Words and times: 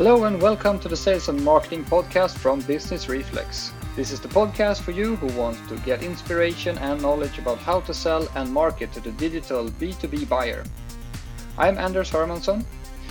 Hello 0.00 0.24
and 0.24 0.40
welcome 0.40 0.80
to 0.80 0.88
the 0.88 0.96
Sales 0.96 1.28
and 1.28 1.44
Marketing 1.44 1.84
Podcast 1.84 2.38
from 2.38 2.62
Business 2.62 3.06
Reflex. 3.06 3.70
This 3.94 4.12
is 4.12 4.18
the 4.18 4.28
podcast 4.28 4.80
for 4.80 4.92
you 4.92 5.16
who 5.16 5.26
want 5.38 5.58
to 5.68 5.76
get 5.80 6.02
inspiration 6.02 6.78
and 6.78 7.02
knowledge 7.02 7.36
about 7.38 7.58
how 7.58 7.80
to 7.80 7.92
sell 7.92 8.26
and 8.34 8.50
market 8.50 8.94
to 8.94 9.00
the 9.00 9.12
digital 9.12 9.68
B2B 9.68 10.26
buyer. 10.26 10.64
I'm 11.58 11.76
Anders 11.76 12.10
Hermansson. 12.10 12.64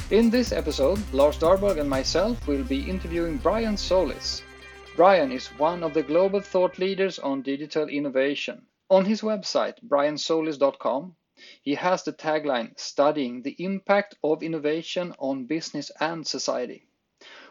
In 0.10 0.32
this 0.32 0.52
episode, 0.52 1.00
Lars 1.14 1.38
Darborg 1.38 1.80
and 1.80 1.88
myself 1.88 2.48
will 2.48 2.64
be 2.64 2.90
interviewing 2.90 3.38
Brian 3.38 3.78
Solis. 3.78 4.42
Brian 4.96 5.32
is 5.32 5.46
one 5.60 5.84
of 5.84 5.94
the 5.94 6.02
global 6.02 6.42
thought 6.42 6.80
leaders 6.80 7.20
on 7.20 7.44
digital 7.44 7.88
innovation. 7.88 8.66
On 8.90 9.06
his 9.06 9.22
website, 9.22 9.76
briansolis.com, 9.88 11.14
he 11.62 11.76
has 11.76 12.04
the 12.04 12.14
tagline 12.14 12.80
Studying 12.80 13.42
the 13.42 13.56
Impact 13.60 14.16
of 14.24 14.44
Innovation 14.44 15.14
on 15.20 15.46
Business 15.46 15.92
and 16.00 16.26
Society. 16.26 16.86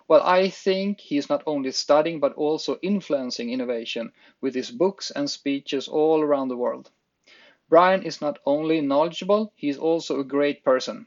Well, 0.08 0.22
I 0.22 0.48
think 0.48 1.00
he 1.00 1.18
is 1.18 1.28
not 1.28 1.42
only 1.46 1.70
studying 1.72 2.20
but 2.20 2.32
also 2.34 2.78
influencing 2.82 3.50
innovation 3.50 4.12
with 4.40 4.54
his 4.54 4.70
books 4.70 5.10
and 5.10 5.30
speeches 5.30 5.86
all 5.86 6.22
around 6.22 6.48
the 6.48 6.56
world. 6.56 6.90
Brian 7.68 8.02
is 8.02 8.22
not 8.22 8.38
only 8.46 8.80
knowledgeable, 8.80 9.52
he 9.54 9.68
is 9.68 9.76
also 9.76 10.18
a 10.18 10.24
great 10.24 10.64
person. 10.64 11.06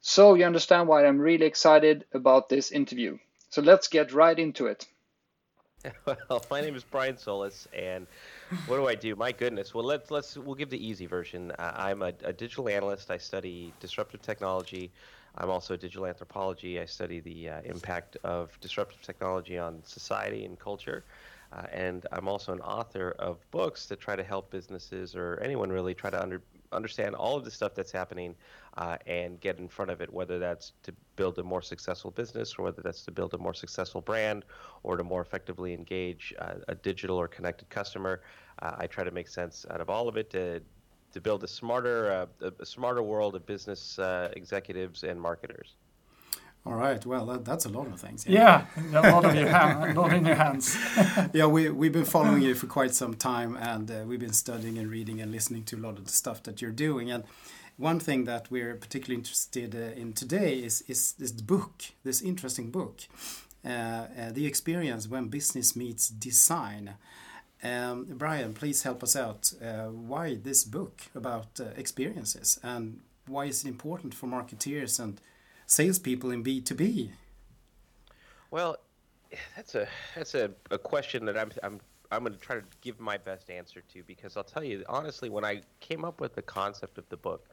So 0.00 0.34
you 0.34 0.44
understand 0.44 0.88
why 0.88 1.06
I'm 1.06 1.20
really 1.20 1.46
excited 1.46 2.04
about 2.12 2.48
this 2.48 2.72
interview. 2.72 3.18
So 3.50 3.62
let's 3.62 3.86
get 3.86 4.12
right 4.12 4.38
into 4.38 4.66
it. 4.66 4.86
Well, 6.06 6.44
my 6.50 6.60
name 6.60 6.76
is 6.76 6.84
Brian 6.84 7.18
Solis, 7.18 7.66
and 7.72 8.06
what 8.66 8.76
do 8.76 8.86
I 8.88 8.94
do? 8.94 9.16
My 9.16 9.32
goodness. 9.32 9.74
Well, 9.74 9.84
let's 9.84 10.10
let's 10.10 10.36
we'll 10.36 10.54
give 10.54 10.70
the 10.70 10.84
easy 10.84 11.06
version. 11.06 11.52
I'm 11.58 12.02
a, 12.02 12.12
a, 12.24 12.32
digital 12.32 12.68
analyst. 12.68 13.10
I 13.10 13.18
study 13.18 13.72
disruptive 13.80 14.22
technology. 14.22 14.90
I'm 15.38 15.50
also 15.50 15.74
a 15.74 15.76
digital 15.76 16.06
anthropology. 16.06 16.78
I 16.80 16.84
study 16.84 17.20
the 17.20 17.48
uh, 17.48 17.60
impact 17.64 18.16
of 18.24 18.58
disruptive 18.60 19.00
technology 19.00 19.58
on 19.58 19.82
society 19.84 20.44
and 20.44 20.58
culture. 20.58 21.04
Uh, 21.52 21.64
and 21.72 22.06
I'm 22.12 22.28
also 22.28 22.52
an 22.52 22.60
author 22.60 23.14
of 23.18 23.38
books 23.50 23.86
that 23.86 24.00
try 24.00 24.16
to 24.16 24.22
help 24.22 24.50
businesses 24.50 25.14
or 25.14 25.38
anyone 25.42 25.70
really 25.70 25.94
try 25.94 26.08
to 26.10 26.22
under, 26.22 26.40
understand 26.72 27.14
all 27.14 27.36
of 27.36 27.44
the 27.44 27.50
stuff 27.50 27.74
that's 27.74 27.92
happening 27.92 28.34
uh, 28.76 28.96
and 29.06 29.40
get 29.40 29.58
in 29.58 29.68
front 29.68 29.90
of 29.90 30.00
it, 30.00 30.12
whether 30.12 30.38
that's 30.38 30.72
to 30.82 30.92
build 31.16 31.38
a 31.38 31.42
more 31.42 31.62
successful 31.62 32.10
business 32.10 32.54
or 32.58 32.64
whether 32.64 32.82
that's 32.82 33.04
to 33.04 33.10
build 33.10 33.34
a 33.34 33.38
more 33.38 33.54
successful 33.54 34.00
brand 34.00 34.44
or 34.82 34.96
to 34.96 35.04
more 35.04 35.20
effectively 35.20 35.74
engage 35.74 36.34
uh, 36.38 36.54
a 36.68 36.74
digital 36.74 37.16
or 37.16 37.28
connected 37.28 37.68
customer. 37.68 38.22
Uh, 38.60 38.76
I 38.78 38.86
try 38.86 39.04
to 39.04 39.10
make 39.10 39.28
sense 39.28 39.66
out 39.70 39.80
of 39.80 39.90
all 39.90 40.08
of 40.08 40.16
it 40.16 40.30
to 40.30 40.60
to 41.12 41.20
build 41.20 41.44
a 41.44 41.48
smarter 41.48 42.28
uh, 42.42 42.50
a 42.58 42.66
smarter 42.66 43.02
world 43.02 43.34
of 43.34 43.44
business 43.44 43.98
uh, 43.98 44.30
executives 44.34 45.04
and 45.04 45.20
marketers. 45.20 45.74
All 46.64 46.74
right. 46.74 47.04
Well, 47.04 47.26
that, 47.26 47.44
that's 47.44 47.64
a 47.64 47.68
lot 47.68 47.88
of 47.88 48.00
things. 48.00 48.24
Yeah, 48.26 48.66
yeah 48.92 49.10
a 49.10 49.12
lot 49.12 49.24
of 49.24 49.34
your 49.34 49.48
hand, 49.48 49.96
a 49.96 50.00
lot 50.00 50.12
in 50.12 50.24
your 50.24 50.36
hands. 50.36 50.78
yeah, 51.32 51.46
we 51.46 51.68
we've 51.70 51.92
been 51.92 52.04
following 52.04 52.42
you 52.42 52.54
for 52.54 52.68
quite 52.68 52.94
some 52.94 53.14
time, 53.14 53.56
and 53.56 53.90
uh, 53.90 54.04
we've 54.06 54.20
been 54.20 54.32
studying 54.32 54.78
and 54.78 54.88
reading 54.88 55.20
and 55.20 55.32
listening 55.32 55.64
to 55.64 55.76
a 55.76 55.80
lot 55.80 55.98
of 55.98 56.04
the 56.04 56.12
stuff 56.12 56.42
that 56.44 56.62
you're 56.62 56.70
doing. 56.70 57.10
And 57.10 57.24
one 57.78 57.98
thing 57.98 58.24
that 58.24 58.48
we're 58.48 58.76
particularly 58.76 59.18
interested 59.18 59.74
uh, 59.74 60.00
in 60.00 60.12
today 60.12 60.58
is 60.58 60.82
is 60.82 61.12
this 61.14 61.32
book, 61.32 61.82
this 62.04 62.22
interesting 62.22 62.70
book, 62.70 63.00
uh, 63.64 63.68
uh 63.68 64.32
the 64.32 64.46
experience 64.46 65.08
when 65.08 65.28
business 65.28 65.74
meets 65.74 66.08
design. 66.08 66.94
Um, 67.64 68.06
Brian, 68.08 68.54
please 68.54 68.84
help 68.84 69.02
us 69.02 69.16
out. 69.16 69.52
Uh, 69.60 69.86
why 69.86 70.36
this 70.36 70.64
book 70.64 71.02
about 71.12 71.60
uh, 71.60 71.64
experiences, 71.76 72.60
and 72.62 73.00
why 73.26 73.46
is 73.46 73.64
it 73.64 73.68
important 73.68 74.14
for 74.14 74.28
marketeers 74.28 75.00
and 75.00 75.20
salespeople 75.72 76.30
in 76.30 76.44
B2B? 76.44 77.10
Well, 78.50 78.76
that's 79.56 79.74
a 79.74 79.88
that's 80.14 80.34
a, 80.34 80.50
a 80.70 80.78
question 80.78 81.24
that 81.24 81.38
I'm 81.38 81.50
I'm 81.62 81.80
I'm 82.10 82.20
going 82.20 82.34
to 82.34 82.38
try 82.38 82.56
to 82.56 82.62
give 82.82 83.00
my 83.00 83.16
best 83.16 83.48
answer 83.48 83.82
to 83.92 84.02
because 84.02 84.36
I'll 84.36 84.44
tell 84.44 84.62
you 84.62 84.84
honestly, 84.88 85.30
when 85.30 85.44
I 85.44 85.62
came 85.80 86.04
up 86.04 86.20
with 86.20 86.34
the 86.34 86.42
concept 86.42 86.98
of 86.98 87.08
the 87.08 87.16
book, 87.16 87.48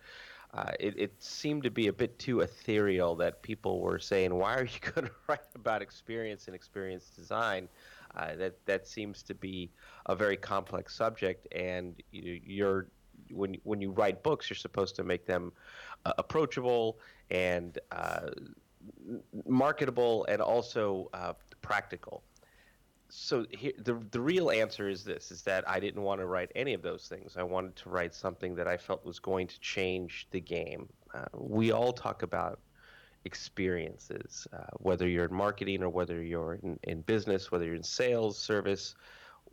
uh, 0.54 0.72
it, 0.80 0.96
it, 0.98 1.14
seemed 1.24 1.64
to 1.64 1.70
be 1.70 1.88
a 1.88 1.94
bit 1.94 2.18
too 2.20 2.42
ethereal 2.42 3.16
that 3.16 3.42
people 3.42 3.80
were 3.80 4.00
saying, 4.00 4.34
"Why 4.34 4.56
are 4.56 4.66
you 4.66 4.80
going 4.94 5.08
to 5.08 5.14
write 5.28 5.40
about 5.56 5.82
experience 5.82 6.48
and 6.48 6.56
experience 6.56 7.10
design?" 7.16 7.70
Uh, 8.16 8.36
that 8.36 8.66
that 8.66 8.88
seems 8.88 9.24
to 9.24 9.36
be 9.36 9.72
a 10.08 10.16
very 10.16 10.36
complex 10.36 10.96
subject, 10.96 11.48
and 11.54 11.96
you, 12.12 12.66
are 12.66 12.88
when 13.32 13.58
when 13.64 13.82
you 13.82 13.92
write 13.92 14.24
books, 14.24 14.50
you're 14.50 14.58
supposed 14.58 14.96
to 14.96 15.04
make 15.04 15.26
them 15.26 15.52
uh, 16.06 16.14
approachable 16.18 17.00
and 17.32 17.80
uh, 17.92 18.30
marketable 19.46 20.26
and 20.26 20.42
also 20.42 21.10
uh, 21.14 21.34
practical. 21.62 22.24
So 23.10 23.46
here, 23.50 23.74
the 23.80 24.00
the 24.12 24.22
real 24.22 24.52
answer 24.52 24.88
is 24.88 25.04
this: 25.04 25.32
is 25.32 25.42
that 25.44 25.68
I 25.68 25.80
didn't 25.80 26.04
want 26.04 26.22
to 26.22 26.28
write 26.28 26.52
any 26.56 26.74
of 26.74 26.82
those 26.82 27.08
things. 27.08 27.38
I 27.38 27.44
wanted 27.44 27.76
to 27.78 27.90
write 27.90 28.14
something 28.14 28.56
that 28.56 28.68
I 28.68 28.78
felt 28.78 29.04
was 29.06 29.20
going 29.20 29.48
to 29.48 29.60
change 29.60 30.28
the 30.32 30.40
game. 30.40 30.88
Uh, 31.14 31.26
we 31.34 31.72
all 31.72 31.92
talk 31.92 32.22
about 32.22 32.60
experiences, 33.26 34.48
uh, 34.54 34.64
whether 34.78 35.08
you're 35.08 35.26
in 35.26 35.34
marketing 35.34 35.84
or 35.84 35.90
whether 35.90 36.22
you're 36.22 36.56
in, 36.64 36.80
in 36.84 37.02
business, 37.02 37.52
whether 37.52 37.66
you're 37.66 37.76
in 37.76 37.84
sales, 37.84 38.38
service, 38.38 38.96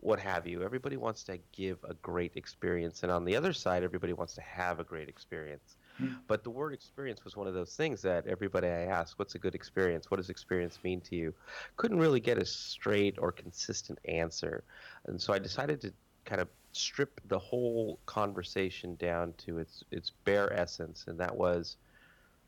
what 0.01 0.21
have 0.21 0.47
you. 0.47 0.62
Everybody 0.62 0.97
wants 0.97 1.23
to 1.25 1.39
give 1.53 1.79
a 1.89 1.95
great 1.95 2.33
experience, 2.37 3.03
and 3.03 3.11
on 3.11 3.25
the 3.25 3.37
other 3.37 3.53
side, 3.53 3.83
everybody 3.83 4.12
wants 4.12 4.34
to 4.34 4.41
have 4.43 4.81
a 4.81 4.84
great 4.84 5.09
experience. 5.09 5.77
Mm. 6.01 6.17
But 6.27 6.45
the 6.45 6.51
word 6.51 6.75
experience 6.75 7.25
was 7.25 7.37
one 7.37 7.47
of 7.47 7.55
those 7.55 7.75
things 7.75 8.03
that 8.03 8.27
everybody 8.27 8.69
I 8.69 8.83
asked, 8.83 9.19
what's 9.19 9.35
a 9.35 9.39
good 9.39 9.55
experience? 9.55 10.11
What 10.11 10.19
does 10.19 10.31
experience 10.31 10.79
mean 10.85 11.01
to 11.03 11.17
you? 11.17 11.35
Couldn't 11.77 11.99
really 11.99 12.21
get 12.21 12.39
a 12.39 12.45
straight 12.45 13.17
or 13.19 13.33
consistent 13.33 13.99
answer. 14.05 14.65
And 15.06 15.21
so 15.21 15.33
I 15.33 15.39
decided 15.39 15.81
to 15.83 15.93
kind 16.27 16.41
of 16.41 16.49
strip 16.73 17.21
the 17.29 17.39
whole 17.39 17.99
conversation 18.05 18.97
down 18.97 19.33
to 19.39 19.59
its 19.59 19.83
its 19.91 20.12
bare 20.25 20.53
essence 20.53 21.06
and 21.09 21.19
that 21.19 21.35
was 21.35 21.77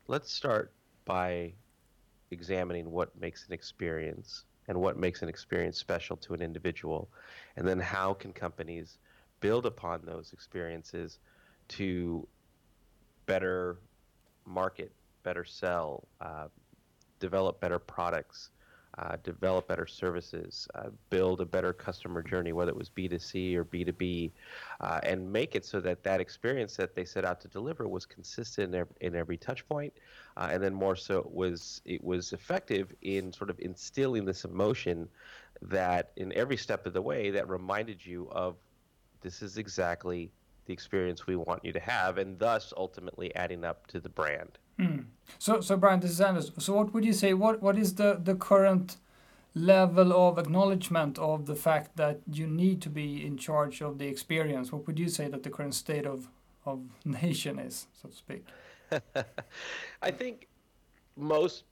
let's 0.07 0.31
start 0.31 0.71
by 1.05 1.51
examining 2.29 2.91
what 2.91 3.09
makes 3.19 3.47
an 3.47 3.53
experience 3.53 4.43
and 4.69 4.79
what 4.79 4.97
makes 4.97 5.23
an 5.23 5.27
experience 5.27 5.77
special 5.77 6.15
to 6.15 6.33
an 6.35 6.41
individual. 6.41 7.09
And 7.57 7.67
then 7.67 7.79
how 7.79 8.13
can 8.13 8.31
companies 8.31 8.99
build 9.41 9.65
upon 9.65 10.05
those 10.05 10.31
experiences 10.31 11.19
to 11.69 12.25
better 13.25 13.77
market, 14.45 14.91
better 15.23 15.43
sell, 15.43 16.07
uh, 16.21 16.47
develop 17.19 17.59
better 17.59 17.79
products, 17.79 18.51
uh, 18.97 19.15
develop 19.23 19.67
better 19.67 19.85
services, 19.85 20.67
uh, 20.75 20.89
build 21.09 21.41
a 21.41 21.45
better 21.45 21.71
customer 21.71 22.21
journey, 22.21 22.51
whether 22.51 22.71
it 22.71 22.75
was 22.75 22.89
B2C 22.89 23.55
or 23.55 23.63
B2B, 23.63 24.31
uh, 24.81 24.99
and 25.03 25.31
make 25.31 25.55
it 25.55 25.65
so 25.65 25.79
that 25.79 26.03
that 26.03 26.19
experience 26.19 26.75
that 26.75 26.95
they 26.95 27.05
set 27.05 27.23
out 27.23 27.39
to 27.41 27.47
deliver 27.47 27.87
was 27.87 28.05
consistent 28.05 28.73
in 28.73 28.81
every, 28.81 28.95
in 29.01 29.15
every 29.15 29.37
touch 29.37 29.67
point, 29.69 29.93
uh, 30.37 30.49
and 30.51 30.61
then 30.61 30.73
more 30.73 30.95
so 30.95 31.19
it 31.19 31.31
was 31.31 31.81
it 31.85 32.03
was 32.03 32.33
effective 32.33 32.93
in 33.01 33.31
sort 33.31 33.49
of 33.49 33.59
instilling 33.59 34.25
this 34.25 34.43
emotion 34.43 35.07
that 35.61 36.11
in 36.15 36.33
every 36.33 36.57
step 36.57 36.85
of 36.85 36.93
the 36.93 37.01
way 37.01 37.29
that 37.29 37.47
reminded 37.47 38.05
you 38.05 38.27
of 38.31 38.55
this 39.21 39.41
is 39.41 39.57
exactly 39.57 40.31
the 40.65 40.73
experience 40.73 41.27
we 41.27 41.35
want 41.35 41.63
you 41.63 41.73
to 41.73 41.79
have, 41.79 42.17
and 42.17 42.39
thus 42.39 42.73
ultimately 42.77 43.33
adding 43.35 43.63
up 43.63 43.85
to 43.87 43.99
the 43.99 44.09
brand. 44.09 44.57
Mm. 44.79 45.05
So, 45.37 45.61
so 45.61 45.77
Brian, 45.77 45.99
this 45.99 46.11
is 46.11 46.21
Anders. 46.21 46.51
So, 46.57 46.73
what 46.73 46.93
would 46.93 47.05
you 47.05 47.13
say? 47.13 47.33
What 47.33 47.61
what 47.61 47.77
is 47.77 47.95
the 47.95 48.19
the 48.23 48.35
current 48.35 48.97
level 49.53 50.13
of 50.13 50.37
acknowledgement 50.37 51.17
of 51.19 51.45
the 51.45 51.55
fact 51.55 51.97
that 51.97 52.21
you 52.31 52.47
need 52.47 52.81
to 52.83 52.89
be 52.89 53.25
in 53.25 53.37
charge 53.37 53.81
of 53.81 53.97
the 53.97 54.07
experience? 54.07 54.71
What 54.71 54.87
would 54.87 54.99
you 54.99 55.09
say 55.09 55.27
that 55.27 55.43
the 55.43 55.49
current 55.49 55.75
state 55.75 56.05
of 56.05 56.29
of 56.65 56.79
nation 57.05 57.59
is, 57.59 57.87
so 58.01 58.09
to 58.09 58.15
speak? 58.15 58.45
I 60.01 60.11
think 60.11 60.47
most 61.15 61.65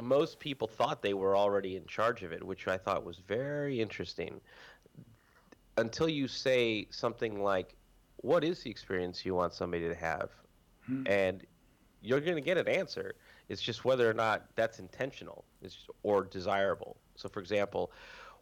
most 0.00 0.38
people 0.38 0.68
thought 0.68 1.02
they 1.02 1.14
were 1.14 1.36
already 1.36 1.76
in 1.76 1.86
charge 1.86 2.22
of 2.22 2.32
it, 2.32 2.42
which 2.44 2.68
I 2.68 2.76
thought 2.76 3.04
was 3.04 3.18
very 3.26 3.80
interesting. 3.80 4.40
Until 5.76 6.08
you 6.08 6.28
say 6.28 6.86
something 6.90 7.42
like, 7.42 7.74
what 8.18 8.44
is 8.44 8.62
the 8.62 8.70
experience 8.70 9.24
you 9.24 9.34
want 9.34 9.52
somebody 9.54 9.88
to 9.88 9.94
have? 9.94 10.30
Hmm. 10.86 11.06
And 11.06 11.46
you're 12.02 12.20
going 12.20 12.36
to 12.36 12.40
get 12.42 12.56
an 12.56 12.68
answer. 12.68 13.14
It's 13.48 13.62
just 13.62 13.84
whether 13.84 14.08
or 14.08 14.14
not 14.14 14.44
that's 14.54 14.78
intentional 14.78 15.44
or 16.02 16.24
desirable. 16.24 16.96
So, 17.16 17.28
for 17.28 17.40
example, 17.40 17.90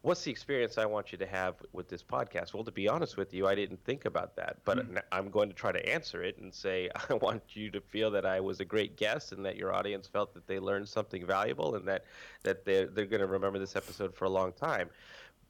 what's 0.03 0.23
the 0.23 0.31
experience 0.31 0.79
I 0.79 0.87
want 0.87 1.13
you 1.13 1.19
to 1.19 1.27
have 1.27 1.57
with 1.73 1.89
this 1.89 2.03
podcast? 2.03 2.55
Well, 2.55 2.65
to 2.65 2.71
be 2.71 2.89
honest 2.89 3.17
with 3.17 3.33
you, 3.35 3.47
I 3.47 3.55
didn't 3.55 3.83
think 3.85 4.05
about 4.05 4.37
that, 4.37 4.59
but 4.65 4.79
hmm. 4.79 4.99
I'm 5.11 5.31
going 5.31 5.49
to 5.49 5.55
try 5.55 5.73
to 5.73 5.89
answer 5.89 6.23
it 6.23 6.39
and 6.39 6.53
say 6.53 6.91
I 7.11 7.15
want 7.15 7.43
you 7.55 7.71
to 7.71 7.81
feel 7.81 8.11
that 8.13 8.27
I 8.27 8.41
was 8.41 8.61
a 8.61 8.65
great 8.65 8.97
guest 8.97 9.33
and 9.33 9.45
that 9.45 9.57
your 9.57 9.73
audience 9.73 10.07
felt 10.07 10.35
that 10.35 10.47
they 10.47 10.59
learned 10.59 10.89
something 10.89 11.27
valuable 11.27 11.75
and 11.75 11.87
that 11.89 12.05
that 12.43 12.65
they're, 12.65 12.87
they're 12.87 13.07
going 13.07 13.21
to 13.21 13.27
remember 13.27 13.59
this 13.59 13.77
episode 13.77 14.15
for 14.15 14.27
a 14.27 14.31
long 14.31 14.53
time 14.53 14.91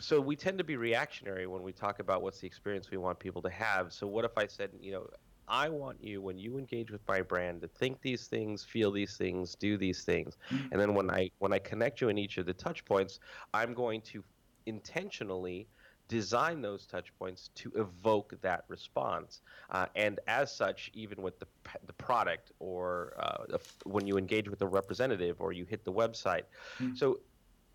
so 0.00 0.20
we 0.20 0.36
tend 0.36 0.58
to 0.58 0.64
be 0.64 0.76
reactionary 0.76 1.46
when 1.46 1.62
we 1.62 1.72
talk 1.72 1.98
about 1.98 2.22
what's 2.22 2.38
the 2.38 2.46
experience 2.46 2.90
we 2.90 2.98
want 2.98 3.18
people 3.18 3.42
to 3.42 3.50
have. 3.50 3.92
So 3.92 4.06
what 4.06 4.24
if 4.24 4.38
I 4.38 4.46
said, 4.46 4.70
you 4.80 4.92
know, 4.92 5.08
I 5.48 5.68
want 5.68 6.02
you 6.02 6.20
when 6.20 6.38
you 6.38 6.58
engage 6.58 6.90
with 6.90 7.00
my 7.08 7.22
brand 7.22 7.62
to 7.62 7.68
think 7.68 8.00
these 8.00 8.26
things, 8.26 8.64
feel 8.64 8.90
these 8.90 9.16
things, 9.16 9.54
do 9.54 9.76
these 9.76 10.04
things. 10.04 10.36
Mm-hmm. 10.50 10.68
And 10.72 10.80
then 10.80 10.94
when 10.94 11.10
I 11.10 11.30
when 11.38 11.52
I 11.52 11.58
connect 11.58 12.00
you 12.00 12.08
in 12.08 12.18
each 12.18 12.38
of 12.38 12.46
the 12.46 12.52
touch 12.52 12.84
points, 12.84 13.20
I'm 13.54 13.74
going 13.74 14.00
to 14.02 14.22
intentionally 14.66 15.66
design 16.08 16.62
those 16.62 16.86
touch 16.86 17.12
points 17.18 17.50
to 17.54 17.70
evoke 17.76 18.34
that 18.40 18.64
response. 18.68 19.42
Uh, 19.70 19.86
and 19.94 20.20
as 20.26 20.54
such, 20.54 20.90
even 20.94 21.22
with 21.22 21.38
the, 21.38 21.46
the 21.86 21.92
product 21.92 22.50
or 22.60 23.12
uh, 23.18 23.58
when 23.84 24.06
you 24.06 24.16
engage 24.16 24.48
with 24.48 24.62
a 24.62 24.66
representative 24.66 25.36
or 25.40 25.52
you 25.52 25.66
hit 25.66 25.84
the 25.84 25.92
website. 25.92 26.44
Mm-hmm. 26.78 26.94
So 26.94 27.20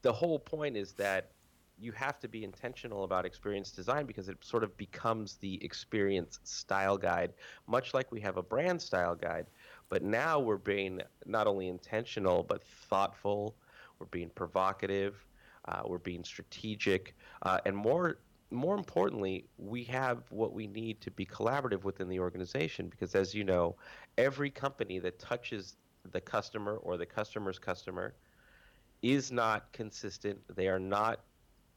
the 0.02 0.12
whole 0.12 0.40
point 0.40 0.76
is 0.76 0.94
that 0.94 1.30
you 1.80 1.92
have 1.92 2.20
to 2.20 2.28
be 2.28 2.44
intentional 2.44 3.04
about 3.04 3.26
experience 3.26 3.72
design 3.72 4.06
because 4.06 4.30
it 4.30 4.38
sort 4.42 4.64
of 4.64 4.76
becomes 4.78 5.36
the 5.36 5.64
experience 5.64 6.40
style 6.44 6.98
guide, 6.98 7.34
much 7.68 7.94
like 7.94 8.12
we 8.12 8.22
have 8.22 8.38
a 8.38 8.44
brand 8.44 8.82
style 8.82 9.16
guide. 9.16 9.48
But 9.90 10.04
now 10.04 10.40
we're 10.40 10.58
being 10.58 11.02
not 11.26 11.48
only 11.48 11.68
intentional, 11.68 12.44
but 12.44 12.64
thoughtful, 12.64 13.56
we're 14.00 14.06
being 14.08 14.30
provocative, 14.30 15.26
uh, 15.66 15.82
we're 15.86 15.98
being 15.98 16.24
strategic, 16.24 17.16
uh, 17.44 17.60
and 17.66 17.76
more 17.76 18.18
more 18.52 18.76
importantly, 18.76 19.46
we 19.58 19.84
have 19.84 20.20
what 20.30 20.54
we 20.54 20.68
need 20.68 21.02
to 21.02 21.10
be 21.10 21.26
collaborative 21.26 21.84
within 21.84 22.08
the 22.08 22.20
organization 22.20 22.88
because, 22.88 23.16
as 23.16 23.34
you 23.34 23.44
know, 23.44 23.76
every 24.18 24.52
company 24.52 25.00
that 25.00 25.18
touches 25.18 25.76
the 26.12 26.22
customer 26.22 26.76
or 26.78 26.96
the 26.96 27.06
customer's 27.06 27.58
customer 27.58 28.14
is 29.02 29.32
not 29.32 29.72
consistent. 29.74 30.40
They 30.56 30.68
are 30.68 30.80
not 30.80 31.22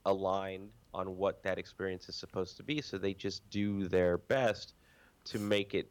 aligned 0.07 0.71
on 0.95 1.17
what 1.17 1.43
that 1.43 1.59
experience 1.59 2.09
is 2.09 2.17
supposed 2.17 2.57
to 2.57 2.63
be. 2.63 2.81
So 2.81 2.97
they 2.97 3.13
just 3.13 3.49
do 3.51 3.87
their 3.87 4.17
best 4.17 4.73
to 5.25 5.39
make 5.39 5.75
it 5.75 5.91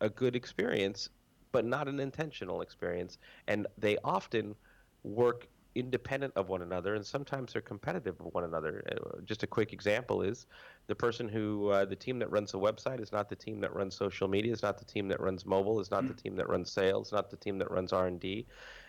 a 0.00 0.08
good 0.08 0.36
experience, 0.36 1.10
but 1.50 1.64
not 1.64 1.88
an 1.88 1.98
intentional 1.98 2.62
experience. 2.62 3.18
And 3.48 3.66
they 3.76 3.98
often 4.04 4.54
work 5.02 5.48
independent 5.74 6.32
of 6.36 6.48
one 6.48 6.62
another, 6.62 6.94
and 6.94 7.04
sometimes 7.04 7.52
they're 7.52 7.62
competitive 7.62 8.18
with 8.20 8.34
one 8.34 8.44
another. 8.44 8.82
Uh, 8.90 9.20
just 9.24 9.42
a 9.42 9.46
quick 9.46 9.72
example 9.72 10.22
is 10.22 10.46
the 10.86 10.94
person 10.94 11.28
who, 11.28 11.68
uh, 11.68 11.84
the 11.84 11.96
team 11.96 12.18
that 12.18 12.30
runs 12.30 12.52
the 12.52 12.58
website 12.58 13.00
is 13.00 13.12
not 13.12 13.28
the 13.28 13.36
team 13.36 13.60
that 13.60 13.74
runs 13.74 13.94
social 13.94 14.28
media, 14.28 14.52
is 14.52 14.62
not 14.62 14.78
the 14.78 14.84
team 14.84 15.08
that 15.08 15.20
runs 15.20 15.46
mobile, 15.46 15.80
is 15.80 15.90
not 15.90 16.04
mm. 16.04 16.08
the 16.08 16.22
team 16.22 16.36
that 16.36 16.48
runs 16.48 16.70
sales, 16.70 17.12
not 17.12 17.30
the 17.30 17.36
team 17.36 17.58
that 17.58 17.70
runs 17.70 17.92
R 17.92 18.06
and 18.06 18.20
D, 18.20 18.46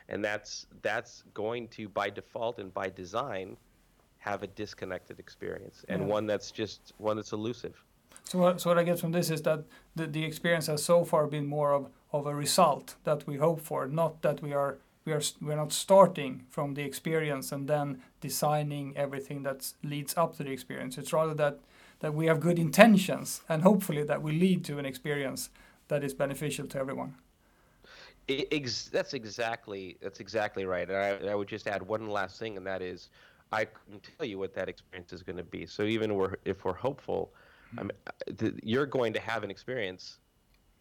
and 0.08 0.24
that's 0.24 0.66
that's 0.82 1.24
going 1.34 1.68
to 1.70 1.88
by 1.90 2.10
default 2.10 2.60
and 2.60 2.74
by 2.74 2.90
design 2.90 3.56
have 4.20 4.44
a 4.44 4.48
disconnected 4.48 5.20
experience 5.20 5.86
and 5.88 6.02
yeah. 6.02 6.08
one 6.08 6.28
that's 6.28 6.52
just 6.52 6.94
one 6.98 7.16
that's 7.16 7.32
elusive. 7.32 7.76
So 8.26 8.38
what, 8.38 8.62
so 8.62 8.70
what 8.70 8.78
I 8.78 8.84
get 8.84 9.00
from 9.00 9.12
this 9.12 9.32
is 9.32 9.42
that 9.44 9.64
the, 9.96 10.06
the 10.06 10.24
experience 10.24 10.68
has 10.68 10.84
so 10.84 11.04
far 11.04 11.26
been 11.26 11.48
more 11.48 11.74
of, 11.74 11.88
of 12.12 12.28
a 12.28 12.36
result 12.36 12.96
that 13.04 13.26
we 13.26 13.38
hope 13.38 13.62
for, 13.62 13.88
not 13.88 14.22
that 14.22 14.42
we 14.42 14.54
are 14.54 14.78
we 15.06 15.14
are 15.14 15.22
we're 15.42 15.56
not 15.56 15.72
starting 15.72 16.44
from 16.50 16.76
the 16.76 16.84
experience 16.84 17.52
and 17.52 17.68
then 17.68 18.02
designing 18.22 18.96
everything 18.96 19.44
that 19.44 19.74
leads 19.84 20.16
up 20.18 20.36
to 20.38 20.44
the 20.44 20.52
experience. 20.52 20.98
It's 20.98 21.14
rather 21.14 21.34
that 21.36 21.60
that 22.02 22.14
we 22.14 22.28
have 22.28 22.40
good 22.40 22.60
intentions 22.60 23.42
and 23.50 23.64
hopefully 23.64 24.04
that 24.04 24.22
will 24.22 24.36
lead 24.36 24.64
to 24.66 24.78
an 24.78 24.86
experience 24.86 25.50
that 25.88 26.04
is 26.04 26.14
beneficial 26.14 26.68
to 26.68 26.78
everyone. 26.78 27.16
Ex- 28.30 28.90
that's 28.90 29.14
exactly 29.14 29.98
that's 30.02 30.20
exactly 30.20 30.66
right. 30.66 30.88
And 30.88 30.98
I, 30.98 31.32
I 31.32 31.36
would 31.36 31.48
just 31.48 31.68
add 31.68 31.82
one 31.82 32.08
last 32.10 32.38
thing, 32.38 32.58
and 32.58 32.68
that 32.68 32.82
is 32.82 33.10
I 33.52 33.66
can 33.66 34.00
tell 34.18 34.26
you 34.28 34.38
what 34.38 34.54
that 34.56 34.70
experience 34.70 35.12
is 35.14 35.24
going 35.24 35.38
to 35.38 35.44
be. 35.44 35.66
So 35.66 35.84
even 35.84 36.16
we're, 36.16 36.36
if 36.46 36.66
we're 36.66 36.74
hopeful, 36.74 37.34
I 37.78 37.84
mean, 37.84 37.92
uh, 38.08 38.50
you're 38.64 38.86
going 38.86 39.14
to 39.14 39.20
have 39.20 39.44
an 39.44 39.52
experience. 39.52 40.20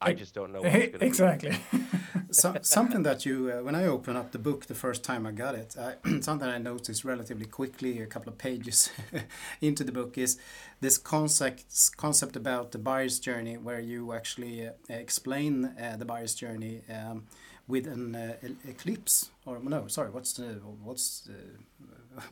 I 0.01 0.13
just 0.13 0.33
don't 0.33 0.53
know 0.53 0.63
exactly. 0.63 1.59
so, 2.31 2.55
something 2.63 3.03
that 3.03 3.27
you, 3.27 3.53
uh, 3.53 3.65
when 3.65 3.75
I 3.75 3.87
opened 3.87 4.17
up 4.17 4.31
the 4.31 4.39
book 4.39 4.67
the 4.67 4.75
first 4.75 5.03
time 5.03 5.27
I 5.27 5.33
got 5.33 5.57
it, 5.57 5.75
I, 5.77 5.97
something 6.21 6.49
I 6.49 6.59
noticed 6.59 7.05
relatively 7.05 7.47
quickly, 7.47 8.01
a 8.01 8.07
couple 8.07 8.33
of 8.33 8.39
pages 8.39 8.91
into 9.61 9.83
the 9.83 9.91
book, 9.91 10.17
is 10.17 10.39
this 10.81 10.99
concept 10.99 11.97
concept 11.97 12.37
about 12.37 12.71
the 12.71 12.79
buyer's 12.79 13.19
journey, 13.19 13.57
where 13.57 13.81
you 13.81 14.13
actually 14.13 14.69
uh, 14.69 14.73
explain 14.89 15.65
uh, 15.65 15.97
the 15.99 16.05
buyer's 16.05 16.35
journey. 16.35 16.83
Um, 16.89 17.27
with 17.67 17.87
an 17.87 18.15
uh, 18.15 18.35
eclipse 18.67 19.29
or 19.45 19.61
no 19.63 19.87
sorry 19.89 20.09
what's 20.09 20.33
the 20.33 20.59
what's 20.83 21.29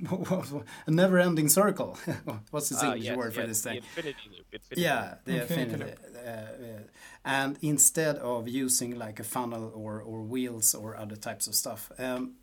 a 0.87 0.91
never-ending 0.91 1.49
circle. 1.49 1.99
What's 2.51 2.69
the 2.69 2.85
english 2.85 3.01
uh, 3.01 3.05
yes, 3.05 3.17
word 3.17 3.33
yes, 3.33 3.41
for 3.41 3.47
this 3.47 3.63
thing? 3.63 3.77
infinity 3.77 4.31
loop, 4.31 4.47
infinity 4.53 4.83
yeah 4.83 5.15
the 5.25 5.41
infinity, 5.43 5.73
infinity 5.73 5.95
uh, 6.27 6.31
uh, 6.31 6.81
and 7.25 7.59
instead 7.63 8.17
of 8.17 8.49
using 8.49 8.99
like 8.99 9.21
a 9.21 9.25
funnel 9.25 9.73
or 9.75 10.01
or 10.01 10.23
wheels 10.23 10.75
or 10.75 10.97
other 10.97 11.17
types 11.17 11.47
of 11.47 11.55
stuff 11.55 11.91
um, 11.99 12.35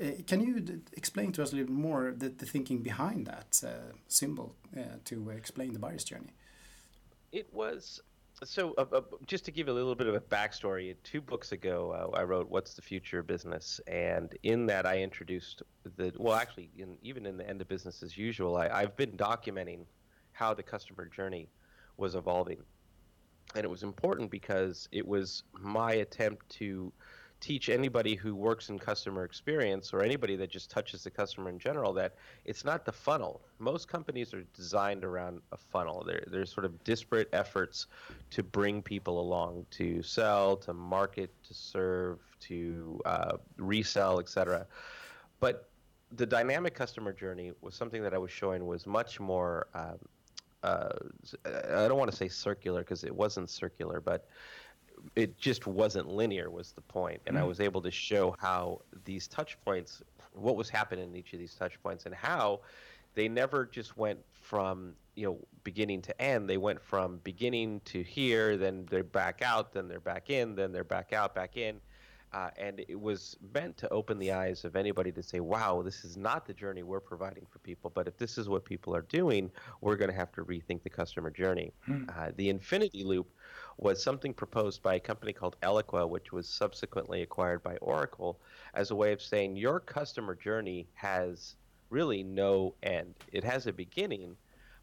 uh, 0.00 0.06
can 0.26 0.40
you 0.40 0.82
explain 0.96 1.32
to 1.32 1.42
us 1.42 1.52
a 1.52 1.56
little 1.56 1.74
more 1.74 2.14
the, 2.16 2.28
the 2.28 2.46
thinking 2.46 2.78
behind 2.82 3.26
that 3.26 3.62
uh, 3.66 3.92
symbol 4.08 4.56
to 5.04 5.28
explain 5.30 5.74
the 5.74 5.78
buyer's 5.78 6.02
journey? 6.02 6.32
It 7.30 7.52
was 7.52 8.00
so 8.44 8.74
uh, 8.78 8.84
uh, 8.92 9.00
just 9.26 9.44
to 9.44 9.50
give 9.50 9.68
a 9.68 9.72
little 9.72 9.94
bit 9.94 10.06
of 10.06 10.14
a 10.14 10.20
backstory 10.20 10.94
two 11.04 11.20
books 11.20 11.52
ago 11.52 12.10
uh, 12.12 12.16
i 12.16 12.22
wrote 12.22 12.48
what's 12.50 12.74
the 12.74 12.82
future 12.82 13.20
of 13.20 13.26
business 13.26 13.80
and 13.86 14.36
in 14.42 14.66
that 14.66 14.86
i 14.86 14.98
introduced 14.98 15.62
the 15.96 16.12
well 16.18 16.34
actually 16.34 16.70
in, 16.78 16.96
even 17.02 17.26
in 17.26 17.36
the 17.36 17.48
end 17.48 17.60
of 17.60 17.68
business 17.68 18.02
as 18.02 18.16
usual 18.16 18.56
I, 18.56 18.68
i've 18.68 18.96
been 18.96 19.12
documenting 19.12 19.84
how 20.32 20.54
the 20.54 20.62
customer 20.62 21.06
journey 21.06 21.48
was 21.96 22.14
evolving. 22.14 22.58
And 23.54 23.64
it 23.64 23.68
was 23.68 23.82
important 23.82 24.30
because 24.30 24.88
it 24.92 25.06
was 25.06 25.44
my 25.52 25.92
attempt 25.92 26.48
to 26.50 26.92
teach 27.42 27.68
anybody 27.68 28.14
who 28.14 28.36
works 28.36 28.68
in 28.68 28.78
customer 28.78 29.24
experience 29.24 29.92
or 29.92 30.00
anybody 30.00 30.36
that 30.36 30.48
just 30.48 30.70
touches 30.70 31.02
the 31.02 31.10
customer 31.10 31.50
in 31.50 31.58
general 31.58 31.92
that 31.92 32.14
it's 32.44 32.64
not 32.64 32.84
the 32.84 32.92
funnel. 32.92 33.42
Most 33.58 33.88
companies 33.88 34.32
are 34.32 34.44
designed 34.54 35.04
around 35.04 35.40
a 35.50 35.56
funnel. 35.56 36.04
They're, 36.06 36.24
they're 36.28 36.46
sort 36.46 36.64
of 36.64 36.82
disparate 36.84 37.28
efforts 37.32 37.88
to 38.30 38.44
bring 38.44 38.80
people 38.80 39.20
along 39.20 39.66
to 39.72 40.04
sell, 40.04 40.56
to 40.58 40.72
market, 40.72 41.34
to 41.48 41.52
serve, 41.52 42.20
to 42.42 43.00
uh, 43.04 43.36
resell, 43.58 44.20
etc. 44.20 44.64
But 45.40 45.68
the 46.12 46.26
dynamic 46.26 46.74
customer 46.74 47.12
journey 47.12 47.52
was 47.60 47.74
something 47.74 48.04
that 48.04 48.14
I 48.14 48.18
was 48.18 48.30
showing 48.30 48.66
was 48.66 48.86
much 48.86 49.18
more. 49.18 49.66
Um, 49.74 49.98
uh, 50.62 50.90
I 51.44 51.88
don't 51.88 51.98
want 51.98 52.08
to 52.12 52.16
say 52.16 52.28
circular 52.28 52.82
because 52.82 53.02
it 53.02 53.12
wasn't 53.12 53.50
circular, 53.50 54.00
but 54.00 54.28
it 55.16 55.38
just 55.38 55.66
wasn't 55.66 56.06
linear 56.08 56.50
was 56.50 56.72
the 56.72 56.80
point 56.80 57.20
and 57.26 57.36
mm-hmm. 57.36 57.44
i 57.44 57.46
was 57.46 57.60
able 57.60 57.80
to 57.80 57.90
show 57.90 58.34
how 58.38 58.80
these 59.04 59.26
touch 59.28 59.58
points 59.64 60.02
what 60.32 60.56
was 60.56 60.68
happening 60.68 61.08
in 61.08 61.16
each 61.16 61.32
of 61.32 61.38
these 61.38 61.54
touch 61.54 61.80
points 61.82 62.06
and 62.06 62.14
how 62.14 62.60
they 63.14 63.28
never 63.28 63.66
just 63.66 63.96
went 63.96 64.18
from 64.32 64.94
you 65.14 65.26
know 65.26 65.38
beginning 65.64 66.00
to 66.00 66.22
end 66.22 66.48
they 66.48 66.56
went 66.56 66.80
from 66.80 67.18
beginning 67.24 67.80
to 67.84 68.02
here 68.02 68.56
then 68.56 68.86
they're 68.90 69.02
back 69.02 69.42
out 69.42 69.72
then 69.72 69.88
they're 69.88 70.00
back 70.00 70.30
in 70.30 70.54
then 70.54 70.72
they're 70.72 70.84
back 70.84 71.12
out 71.12 71.34
back 71.34 71.56
in 71.56 71.80
uh, 72.32 72.48
and 72.56 72.82
it 72.88 72.98
was 72.98 73.36
meant 73.54 73.76
to 73.76 73.88
open 73.90 74.18
the 74.18 74.32
eyes 74.32 74.64
of 74.64 74.74
anybody 74.74 75.12
to 75.12 75.22
say, 75.22 75.40
wow, 75.40 75.82
this 75.82 76.02
is 76.04 76.16
not 76.16 76.46
the 76.46 76.54
journey 76.54 76.82
we're 76.82 77.00
providing 77.00 77.44
for 77.50 77.58
people. 77.58 77.92
But 77.94 78.08
if 78.08 78.16
this 78.16 78.38
is 78.38 78.48
what 78.48 78.64
people 78.64 78.96
are 78.96 79.02
doing, 79.02 79.50
we're 79.82 79.96
going 79.96 80.10
to 80.10 80.16
have 80.16 80.32
to 80.32 80.44
rethink 80.44 80.82
the 80.82 80.90
customer 80.90 81.30
journey. 81.30 81.72
Hmm. 81.84 82.04
Uh, 82.08 82.30
the 82.36 82.48
infinity 82.48 83.04
loop 83.04 83.30
was 83.78 84.02
something 84.02 84.34
proposed 84.34 84.82
by 84.82 84.94
a 84.94 85.00
company 85.00 85.32
called 85.32 85.56
Eloqua, 85.62 86.08
which 86.08 86.32
was 86.32 86.48
subsequently 86.48 87.22
acquired 87.22 87.62
by 87.62 87.76
Oracle, 87.78 88.40
as 88.74 88.90
a 88.90 88.96
way 88.96 89.12
of 89.12 89.22
saying 89.22 89.56
your 89.56 89.80
customer 89.80 90.34
journey 90.34 90.88
has 90.94 91.56
really 91.90 92.22
no 92.22 92.74
end. 92.82 93.14
It 93.32 93.44
has 93.44 93.66
a 93.66 93.72
beginning, 93.72 94.36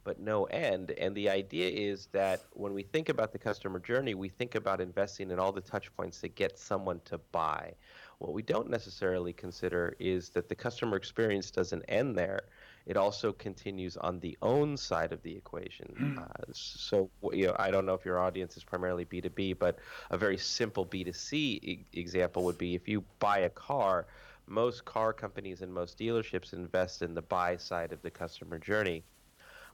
but 0.04 0.20
no 0.20 0.46
end. 0.46 0.92
And 0.92 1.16
the 1.16 1.30
idea 1.30 1.70
is 1.70 2.08
that 2.12 2.42
when 2.54 2.74
we 2.74 2.84
think 2.84 3.10
about 3.10 3.32
the 3.32 3.40
customer 3.40 3.80
journey, 3.80 4.14
we 4.14 4.30
think 4.30 4.56
about 4.56 4.82
investing 4.82 5.32
in 5.32 5.40
all 5.40 5.52
the 5.52 5.62
touch 5.62 5.94
points 5.96 6.22
that 6.22 6.36
get 6.36 6.58
someone 6.58 7.02
to 7.06 7.18
buy. 7.32 7.74
What 8.20 8.34
we 8.34 8.42
don't 8.42 8.70
necessarily 8.70 9.34
consider 9.34 9.96
is 10.00 10.30
that 10.30 10.50
the 10.50 10.56
customer 10.56 10.98
experience 10.98 11.52
doesn't 11.52 11.84
end 11.88 12.18
there. 12.18 12.42
It 12.86 12.98
also 12.98 13.32
continues 13.34 13.98
on 13.98 14.20
the 14.20 14.38
own 14.42 14.76
side 14.76 15.14
of 15.14 15.22
the 15.22 15.36
equation. 15.36 15.94
Mm. 16.00 16.18
Uh, 16.18 16.54
so, 16.54 17.10
you 17.34 17.48
know, 17.48 17.56
I 17.60 17.72
don't 17.72 17.86
know 17.86 17.94
if 17.94 18.06
your 18.06 18.20
audience 18.20 18.58
is 18.58 18.64
primarily 18.64 19.06
B2B, 19.06 19.60
but 19.60 19.80
a 20.10 20.18
very 20.18 20.38
simple 20.38 20.86
B2C 20.86 21.34
e- 21.34 21.86
example 21.94 22.44
would 22.44 22.58
be 22.58 22.76
if 22.76 22.88
you 22.88 23.04
buy 23.20 23.40
a 23.40 23.50
car, 23.50 24.08
most 24.48 24.86
car 24.86 25.14
companies 25.14 25.62
and 25.62 25.74
most 25.74 25.98
dealerships 25.98 26.54
invest 26.54 27.02
in 27.02 27.14
the 27.14 27.22
buy 27.22 27.58
side 27.58 27.92
of 27.92 28.02
the 28.02 28.10
customer 28.10 28.58
journey. 28.58 29.04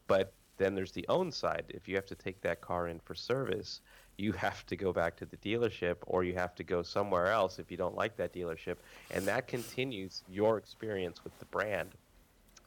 But 0.07 0.33
then 0.57 0.75
there's 0.75 0.91
the 0.91 1.05
own 1.09 1.31
side. 1.31 1.65
If 1.69 1.87
you 1.87 1.95
have 1.95 2.05
to 2.07 2.15
take 2.15 2.41
that 2.41 2.61
car 2.61 2.87
in 2.87 2.99
for 2.99 3.15
service, 3.15 3.81
you 4.17 4.31
have 4.33 4.65
to 4.67 4.75
go 4.75 4.93
back 4.93 5.15
to 5.17 5.25
the 5.25 5.37
dealership 5.37 5.97
or 6.07 6.23
you 6.23 6.33
have 6.35 6.55
to 6.55 6.63
go 6.63 6.81
somewhere 6.81 7.27
else 7.27 7.59
if 7.59 7.69
you 7.69 7.77
don't 7.77 7.95
like 7.95 8.15
that 8.17 8.33
dealership. 8.33 8.77
And 9.11 9.25
that 9.25 9.47
continues 9.47 10.23
your 10.29 10.57
experience 10.57 11.23
with 11.23 11.37
the 11.39 11.45
brand. 11.45 11.89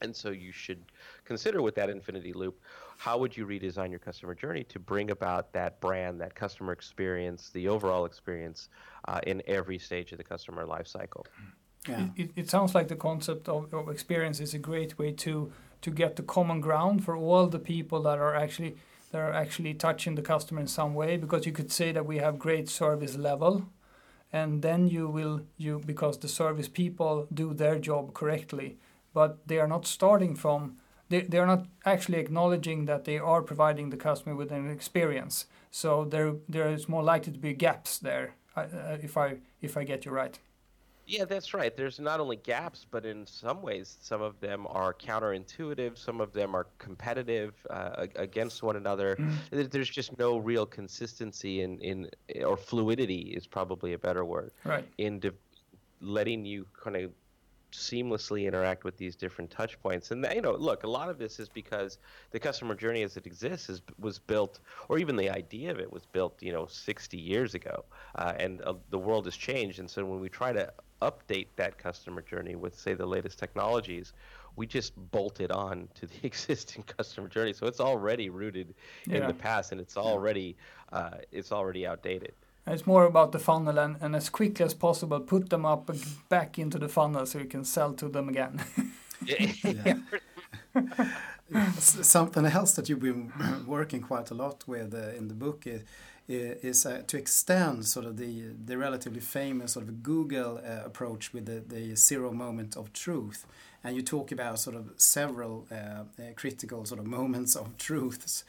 And 0.01 0.15
so 0.15 0.29
you 0.29 0.51
should 0.51 0.83
consider 1.25 1.61
with 1.61 1.75
that 1.75 1.89
infinity 1.89 2.33
loop, 2.33 2.59
how 2.97 3.17
would 3.17 3.35
you 3.35 3.45
redesign 3.45 3.89
your 3.89 3.99
customer 3.99 4.33
journey 4.33 4.63
to 4.65 4.79
bring 4.79 5.11
about 5.11 5.53
that 5.53 5.79
brand, 5.81 6.19
that 6.21 6.35
customer 6.35 6.73
experience, 6.73 7.49
the 7.49 7.67
overall 7.67 8.05
experience 8.05 8.69
uh, 9.07 9.19
in 9.27 9.41
every 9.47 9.77
stage 9.77 10.11
of 10.11 10.17
the 10.17 10.23
customer 10.23 10.65
life 10.65 10.87
cycle? 10.87 11.25
Yeah. 11.87 12.07
It, 12.15 12.31
it 12.35 12.49
sounds 12.49 12.75
like 12.75 12.87
the 12.87 12.95
concept 12.95 13.47
of, 13.47 13.73
of 13.73 13.89
experience 13.89 14.39
is 14.39 14.53
a 14.53 14.59
great 14.59 14.97
way 14.97 15.11
to 15.13 15.51
to 15.81 15.91
get 15.91 16.17
the 16.17 16.23
common 16.23 16.59
ground 16.59 17.05
for 17.05 17.15
all 17.15 17.47
the 17.47 17.59
people 17.59 18.01
that 18.01 18.17
are 18.17 18.35
actually 18.35 18.75
that 19.11 19.19
are 19.19 19.33
actually 19.33 19.73
touching 19.73 20.15
the 20.15 20.21
customer 20.21 20.59
in 20.61 20.67
some 20.67 20.93
way 20.93 21.17
because 21.17 21.45
you 21.45 21.51
could 21.51 21.71
say 21.71 21.91
that 21.91 22.05
we 22.05 22.17
have 22.17 22.37
great 22.37 22.69
service 22.69 23.15
level 23.15 23.69
and 24.31 24.61
then 24.61 24.87
you 24.87 25.07
will 25.07 25.41
you 25.57 25.81
because 25.85 26.17
the 26.19 26.27
service 26.27 26.67
people 26.67 27.27
do 27.33 27.53
their 27.53 27.79
job 27.79 28.13
correctly 28.13 28.77
but 29.13 29.47
they 29.47 29.59
are 29.59 29.67
not 29.67 29.85
starting 29.85 30.35
from 30.35 30.77
they, 31.09 31.21
they 31.21 31.39
are 31.39 31.47
not 31.47 31.65
actually 31.85 32.19
acknowledging 32.19 32.85
that 32.85 33.05
they 33.05 33.17
are 33.17 33.41
providing 33.41 33.89
the 33.89 33.97
customer 33.97 34.35
with 34.35 34.51
an 34.51 34.69
experience 34.69 35.45
so 35.71 36.05
there 36.05 36.35
there 36.47 36.69
is 36.69 36.87
more 36.87 37.03
likely 37.03 37.33
to 37.33 37.39
be 37.39 37.53
gaps 37.53 37.97
there 37.97 38.35
uh, 38.55 38.97
if 39.01 39.17
i 39.17 39.37
if 39.61 39.77
i 39.77 39.83
get 39.83 40.05
you 40.05 40.11
right 40.11 40.39
yeah, 41.09 41.25
that's 41.25 41.55
right. 41.55 41.75
There's 41.75 41.99
not 41.99 42.19
only 42.19 42.35
gaps, 42.35 42.85
but 42.89 43.03
in 43.03 43.25
some 43.25 43.63
ways, 43.63 43.97
some 43.99 44.21
of 44.21 44.39
them 44.41 44.67
are 44.69 44.93
counterintuitive. 44.93 45.97
Some 45.97 46.21
of 46.21 46.33
them 46.33 46.53
are 46.55 46.67
competitive 46.77 47.55
uh, 47.71 48.05
against 48.15 48.61
one 48.61 48.75
another. 48.75 49.15
Mm. 49.15 49.71
There's 49.71 49.89
just 49.89 50.15
no 50.19 50.37
real 50.37 50.67
consistency 50.67 51.61
in, 51.61 51.79
in 51.79 52.09
or 52.45 52.55
fluidity 52.55 53.33
is 53.35 53.47
probably 53.47 53.93
a 53.93 53.97
better 53.97 54.23
word. 54.23 54.51
Right. 54.63 54.87
In 54.99 55.19
de- 55.19 55.31
letting 55.99 56.45
you 56.45 56.67
kind 56.79 56.95
of 56.95 57.11
seamlessly 57.71 58.45
interact 58.47 58.83
with 58.83 58.97
these 58.97 59.15
different 59.15 59.49
touch 59.49 59.79
points 59.81 60.11
and 60.11 60.25
you 60.33 60.41
know 60.41 60.53
look 60.53 60.83
a 60.83 60.89
lot 60.89 61.09
of 61.09 61.17
this 61.17 61.39
is 61.39 61.47
because 61.47 61.99
the 62.31 62.39
customer 62.39 62.73
journey 62.73 63.03
as 63.03 63.15
it 63.15 63.25
exists 63.27 63.69
is, 63.69 63.81
was 63.99 64.17
built 64.17 64.59
or 64.87 64.97
even 64.97 65.15
the 65.15 65.29
idea 65.29 65.69
of 65.69 65.79
it 65.79 65.91
was 65.91 66.05
built 66.05 66.41
you 66.41 66.51
know 66.51 66.65
60 66.65 67.17
years 67.17 67.53
ago 67.53 67.83
uh, 68.15 68.33
and 68.37 68.61
uh, 68.61 68.73
the 68.89 68.97
world 68.97 69.25
has 69.25 69.35
changed 69.35 69.79
and 69.79 69.89
so 69.89 70.03
when 70.03 70.19
we 70.19 70.29
try 70.29 70.51
to 70.51 70.71
update 71.01 71.47
that 71.55 71.77
customer 71.77 72.21
journey 72.21 72.55
with, 72.55 72.77
say, 72.77 72.93
the 72.93 73.05
latest 73.05 73.39
technologies, 73.39 74.13
we 74.55 74.67
just 74.67 74.93
bolt 75.11 75.39
it 75.39 75.51
on 75.51 75.87
to 75.95 76.05
the 76.05 76.19
existing 76.23 76.83
customer 76.83 77.27
journey. 77.27 77.53
So 77.53 77.67
it's 77.67 77.79
already 77.79 78.29
rooted 78.29 78.73
yeah. 79.05 79.17
in 79.17 79.27
the 79.27 79.33
past, 79.33 79.71
and 79.71 79.79
it's 79.79 79.97
already 79.97 80.57
uh, 80.91 81.17
it's 81.31 81.51
already 81.51 81.85
outdated. 81.85 82.33
It's 82.69 82.85
more 82.85 83.05
about 83.05 83.31
the 83.31 83.39
funnel 83.39 83.79
and, 83.79 83.97
and 83.99 84.15
as 84.15 84.29
quickly 84.29 84.63
as 84.63 84.75
possible 84.75 85.19
put 85.19 85.49
them 85.49 85.65
up 85.65 85.89
back 86.29 86.59
into 86.59 86.77
the 86.77 86.87
funnel 86.87 87.25
so 87.25 87.39
you 87.39 87.45
can 87.45 87.65
sell 87.65 87.93
to 87.93 88.07
them 88.07 88.29
again. 88.29 88.63
Something 91.79 92.45
else 92.45 92.73
that 92.73 92.87
you've 92.87 92.99
been 92.99 93.33
working 93.67 94.01
quite 94.01 94.29
a 94.29 94.35
lot 94.35 94.67
with 94.67 94.93
uh, 94.93 95.17
in 95.17 95.29
the 95.29 95.33
book 95.33 95.65
is 95.65 95.83
is 96.29 96.85
uh, 96.85 97.01
to 97.07 97.17
extend 97.17 97.85
sort 97.85 98.05
of 98.05 98.17
the 98.17 98.53
the 98.65 98.77
relatively 98.77 99.19
famous 99.19 99.73
sort 99.73 99.87
of 99.87 100.03
Google 100.03 100.59
uh, 100.59 100.85
approach 100.85 101.33
with 101.33 101.47
the, 101.47 101.63
the 101.75 101.95
zero 101.95 102.31
moment 102.31 102.77
of 102.77 102.93
truth, 102.93 103.47
and 103.83 103.95
you 103.95 104.03
talk 104.03 104.31
about 104.31 104.59
sort 104.59 104.75
of 104.75 104.91
several 104.97 105.65
uh, 105.71 105.75
uh 105.75 106.03
critical 106.35 106.85
sort 106.85 106.99
of 106.99 107.07
moments 107.07 107.55
of 107.55 107.75
truths. 107.77 108.43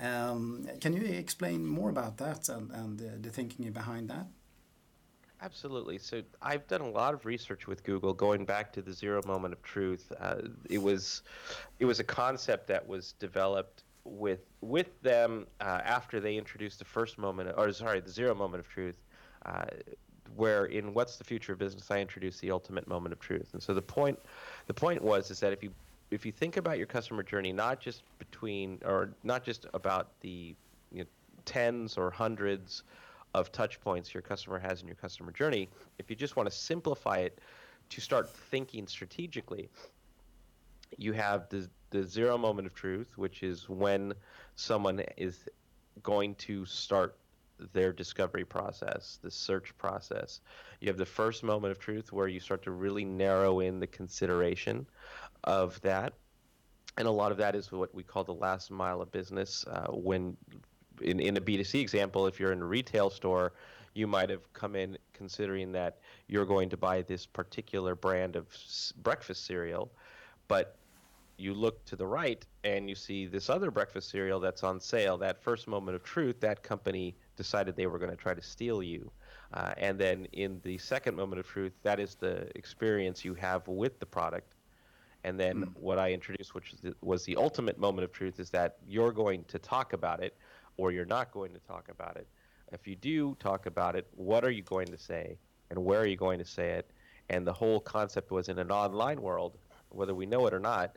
Um, 0.00 0.68
can 0.80 0.92
you 0.92 1.02
explain 1.02 1.66
more 1.66 1.90
about 1.90 2.16
that 2.18 2.48
and, 2.48 2.70
and 2.70 3.00
uh, 3.00 3.04
the 3.20 3.30
thinking 3.30 3.70
behind 3.72 4.08
that? 4.10 4.26
Absolutely. 5.42 5.98
So 5.98 6.22
I've 6.42 6.66
done 6.68 6.82
a 6.82 6.90
lot 6.90 7.14
of 7.14 7.24
research 7.24 7.66
with 7.66 7.82
Google, 7.82 8.12
going 8.12 8.44
back 8.44 8.72
to 8.74 8.82
the 8.82 8.92
zero 8.92 9.22
moment 9.26 9.54
of 9.54 9.62
truth. 9.62 10.12
Uh, 10.20 10.42
it 10.68 10.78
was, 10.78 11.22
it 11.78 11.86
was 11.86 11.98
a 11.98 12.04
concept 12.04 12.66
that 12.68 12.86
was 12.86 13.12
developed 13.12 13.84
with 14.04 14.40
with 14.60 15.00
them 15.02 15.46
uh, 15.60 15.80
after 15.84 16.20
they 16.20 16.36
introduced 16.36 16.78
the 16.78 16.84
first 16.84 17.18
moment, 17.18 17.50
or 17.56 17.72
sorry, 17.72 18.00
the 18.00 18.10
zero 18.10 18.34
moment 18.34 18.60
of 18.60 18.68
truth, 18.68 18.96
uh, 19.46 19.64
where 20.36 20.66
in 20.66 20.94
what's 20.94 21.16
the 21.16 21.24
future 21.24 21.52
of 21.52 21.58
business, 21.58 21.90
I 21.90 22.00
introduced 22.00 22.40
the 22.40 22.50
ultimate 22.50 22.86
moment 22.86 23.12
of 23.12 23.20
truth. 23.20 23.50
And 23.52 23.62
so 23.62 23.74
the 23.74 23.82
point, 23.82 24.18
the 24.66 24.74
point 24.74 25.02
was 25.02 25.30
is 25.30 25.40
that 25.40 25.52
if 25.52 25.62
you 25.62 25.70
if 26.10 26.26
you 26.26 26.32
think 26.32 26.56
about 26.56 26.78
your 26.78 26.86
customer 26.86 27.22
journey, 27.22 27.52
not 27.52 27.80
just 27.80 28.02
between 28.18 28.78
or 28.84 29.10
not 29.22 29.44
just 29.44 29.66
about 29.74 30.08
the 30.20 30.54
you 30.92 31.02
know, 31.02 31.04
tens 31.44 31.96
or 31.96 32.10
hundreds 32.10 32.82
of 33.34 33.52
touch 33.52 33.80
points 33.80 34.12
your 34.12 34.22
customer 34.22 34.58
has 34.58 34.82
in 34.82 34.88
your 34.88 34.96
customer 34.96 35.30
journey, 35.30 35.68
if 35.98 36.10
you 36.10 36.16
just 36.16 36.36
want 36.36 36.48
to 36.48 36.54
simplify 36.54 37.18
it 37.18 37.38
to 37.90 38.00
start 38.00 38.28
thinking 38.28 38.86
strategically, 38.86 39.68
you 40.96 41.12
have 41.12 41.48
the 41.48 41.68
the 41.90 42.04
zero 42.04 42.38
moment 42.38 42.66
of 42.66 42.74
truth, 42.74 43.18
which 43.18 43.42
is 43.42 43.68
when 43.68 44.14
someone 44.54 45.02
is 45.16 45.48
going 46.02 46.36
to 46.36 46.64
start 46.64 47.16
their 47.72 47.92
discovery 47.92 48.44
process, 48.44 49.18
the 49.22 49.30
search 49.30 49.76
process. 49.76 50.40
You 50.80 50.88
have 50.88 50.96
the 50.96 51.04
first 51.04 51.42
moment 51.42 51.72
of 51.72 51.78
truth 51.78 52.12
where 52.12 52.28
you 52.28 52.40
start 52.40 52.62
to 52.62 52.70
really 52.70 53.04
narrow 53.04 53.60
in 53.60 53.80
the 53.80 53.86
consideration 53.86 54.86
of 55.44 55.80
that. 55.82 56.14
And 56.98 57.06
a 57.06 57.10
lot 57.10 57.32
of 57.32 57.38
that 57.38 57.54
is 57.54 57.70
what 57.72 57.94
we 57.94 58.02
call 58.02 58.24
the 58.24 58.34
last 58.34 58.70
mile 58.70 59.00
of 59.00 59.10
business. 59.12 59.64
Uh, 59.66 59.86
when 59.92 60.36
in, 61.02 61.20
in 61.20 61.36
a 61.36 61.40
B2C 61.40 61.80
example, 61.80 62.26
if 62.26 62.38
you're 62.38 62.52
in 62.52 62.62
a 62.62 62.66
retail 62.66 63.10
store, 63.10 63.52
you 63.94 64.06
might 64.06 64.30
have 64.30 64.52
come 64.52 64.76
in 64.76 64.96
considering 65.12 65.72
that 65.72 65.98
you're 66.28 66.46
going 66.46 66.68
to 66.68 66.76
buy 66.76 67.02
this 67.02 67.26
particular 67.26 67.94
brand 67.94 68.36
of 68.36 68.46
breakfast 69.02 69.44
cereal, 69.44 69.90
but 70.48 70.76
you 71.36 71.54
look 71.54 71.84
to 71.86 71.96
the 71.96 72.06
right 72.06 72.44
and 72.64 72.88
you 72.88 72.94
see 72.94 73.26
this 73.26 73.48
other 73.48 73.70
breakfast 73.70 74.10
cereal 74.10 74.38
that's 74.38 74.62
on 74.62 74.78
sale. 74.78 75.16
That 75.16 75.42
first 75.42 75.66
moment 75.66 75.94
of 75.96 76.04
truth, 76.04 76.38
that 76.40 76.62
company 76.62 77.16
decided 77.36 77.74
they 77.76 77.86
were 77.86 77.98
going 77.98 78.10
to 78.10 78.16
try 78.16 78.34
to 78.34 78.42
steal 78.42 78.82
you. 78.82 79.10
Uh, 79.54 79.72
and 79.78 79.98
then 79.98 80.26
in 80.32 80.60
the 80.62 80.78
second 80.78 81.16
moment 81.16 81.40
of 81.40 81.46
truth, 81.46 81.72
that 81.82 81.98
is 81.98 82.14
the 82.14 82.46
experience 82.56 83.24
you 83.24 83.34
have 83.34 83.66
with 83.66 83.98
the 83.98 84.06
product. 84.06 84.52
And 85.24 85.38
then 85.38 85.56
mm. 85.56 85.68
what 85.74 85.98
I 85.98 86.12
introduced, 86.12 86.54
which 86.54 86.70
was 86.70 86.80
the, 86.80 86.94
was 87.00 87.24
the 87.24 87.36
ultimate 87.36 87.78
moment 87.78 88.04
of 88.04 88.12
truth, 88.12 88.40
is 88.40 88.50
that 88.50 88.76
you're 88.86 89.12
going 89.12 89.44
to 89.44 89.58
talk 89.58 89.92
about 89.92 90.22
it 90.22 90.36
or 90.76 90.92
you're 90.92 91.04
not 91.04 91.30
going 91.30 91.52
to 91.52 91.60
talk 91.60 91.88
about 91.90 92.16
it. 92.16 92.26
If 92.72 92.86
you 92.86 92.96
do 92.96 93.36
talk 93.40 93.66
about 93.66 93.96
it, 93.96 94.06
what 94.14 94.44
are 94.44 94.50
you 94.50 94.62
going 94.62 94.86
to 94.86 94.98
say 94.98 95.36
and 95.70 95.84
where 95.84 96.00
are 96.00 96.06
you 96.06 96.16
going 96.16 96.38
to 96.38 96.44
say 96.44 96.70
it? 96.70 96.90
And 97.28 97.46
the 97.46 97.52
whole 97.52 97.80
concept 97.80 98.30
was 98.30 98.48
in 98.48 98.58
an 98.58 98.70
online 98.70 99.20
world, 99.20 99.58
whether 99.90 100.14
we 100.14 100.26
know 100.26 100.46
it 100.46 100.54
or 100.54 100.60
not, 100.60 100.96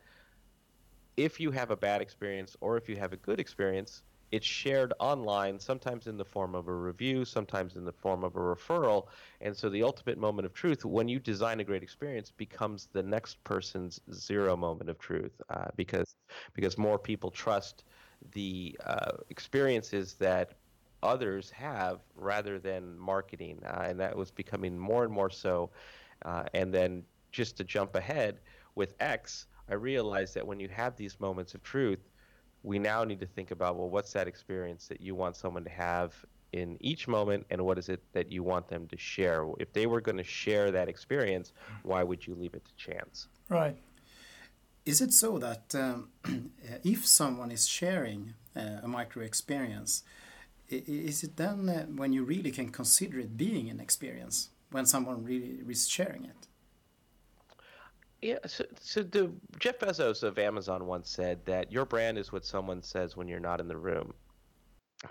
if 1.17 1.39
you 1.39 1.51
have 1.51 1.69
a 1.69 1.75
bad 1.75 2.01
experience 2.01 2.55
or 2.61 2.77
if 2.77 2.89
you 2.89 2.95
have 2.95 3.13
a 3.13 3.17
good 3.17 3.39
experience, 3.39 4.01
it's 4.33 4.47
shared 4.47 4.93
online, 4.99 5.59
sometimes 5.59 6.07
in 6.07 6.17
the 6.17 6.25
form 6.25 6.55
of 6.55 6.67
a 6.67 6.73
review, 6.73 7.23
sometimes 7.25 7.75
in 7.77 7.85
the 7.85 7.93
form 7.93 8.23
of 8.23 8.35
a 8.35 8.39
referral. 8.39 9.07
And 9.41 9.55
so 9.55 9.69
the 9.69 9.83
ultimate 9.83 10.17
moment 10.17 10.47
of 10.47 10.53
truth, 10.53 10.85
when 10.85 11.07
you 11.07 11.19
design 11.19 11.59
a 11.59 11.63
great 11.63 11.83
experience, 11.83 12.31
becomes 12.31 12.89
the 12.93 13.03
next 13.03 13.43
person's 13.43 14.01
zero 14.13 14.57
moment 14.57 14.89
of 14.89 14.99
truth 14.99 15.39
uh, 15.49 15.67
because 15.75 16.15
because 16.53 16.77
more 16.79 16.97
people 16.99 17.31
trust 17.31 17.85
the 18.31 18.75
uh, 18.85 19.11
experiences 19.29 20.15
that 20.15 20.55
others 21.03 21.51
have 21.51 21.99
rather 22.15 22.59
than 22.59 22.97
marketing, 22.97 23.59
uh, 23.65 23.85
and 23.87 23.99
that 23.99 24.15
was 24.17 24.31
becoming 24.31 24.77
more 24.79 25.03
and 25.03 25.13
more 25.13 25.29
so. 25.29 25.69
Uh, 26.25 26.45
and 26.55 26.73
then 26.73 27.03
just 27.31 27.57
to 27.57 27.63
jump 27.63 27.95
ahead 27.95 28.39
with 28.75 28.95
X 28.99 29.47
I 29.69 29.75
realized 29.75 30.33
that 30.35 30.45
when 30.45 30.59
you 30.59 30.67
have 30.69 30.97
these 30.97 31.19
moments 31.21 31.53
of 31.55 31.63
truth, 31.63 32.09
we 32.63 32.79
now 32.79 33.03
need 33.03 33.19
to 33.19 33.25
think 33.25 33.51
about 33.51 33.75
well, 33.77 33.89
what's 33.89 34.13
that 34.13 34.27
experience 34.27 34.87
that 34.87 35.01
you 35.01 35.15
want 35.15 35.35
someone 35.35 35.63
to 35.65 35.69
have 35.69 36.13
in 36.53 36.77
each 36.79 37.07
moment, 37.07 37.45
and 37.49 37.61
what 37.65 37.77
is 37.77 37.89
it 37.89 38.01
that 38.13 38.31
you 38.31 38.43
want 38.43 38.67
them 38.67 38.87
to 38.87 38.97
share? 38.97 39.45
If 39.59 39.73
they 39.73 39.87
were 39.87 40.01
going 40.01 40.17
to 40.17 40.23
share 40.23 40.71
that 40.71 40.87
experience, 40.87 41.51
why 41.81 42.03
would 42.03 42.25
you 42.25 42.35
leave 42.35 42.53
it 42.53 42.63
to 42.63 42.75
chance? 42.75 43.27
Right. 43.49 43.75
Is 44.85 45.01
it 45.01 45.13
so 45.13 45.39
that 45.39 45.73
um, 45.75 46.09
if 46.83 47.07
someone 47.07 47.51
is 47.51 47.67
sharing 47.67 48.35
uh, 48.55 48.81
a 48.83 48.87
micro 48.87 49.23
experience, 49.23 50.03
is 50.69 51.23
it 51.23 51.37
then 51.37 51.69
uh, 51.69 51.85
when 51.85 52.13
you 52.13 52.23
really 52.23 52.51
can 52.51 52.69
consider 52.69 53.19
it 53.19 53.35
being 53.35 53.69
an 53.69 53.79
experience 53.79 54.49
when 54.71 54.85
someone 54.85 55.23
really 55.23 55.59
is 55.67 55.87
sharing 55.87 56.25
it? 56.25 56.47
Yeah, 58.23 58.37
so, 58.45 58.63
so 58.79 59.03
the 59.03 59.33
Jeff 59.59 59.79
Bezos 59.79 60.23
of 60.23 60.39
Amazon 60.39 60.87
once 60.87 61.09
said 61.09 61.45
that 61.45 61.69
your 61.73 61.83
brand 61.85 62.17
is 62.17 62.31
what 62.31 62.45
someone 62.45 62.81
says 62.81 63.17
when 63.17 63.27
you're 63.27 63.41
not 63.41 63.59
in 63.59 63.67
the 63.67 63.75
room, 63.75 64.13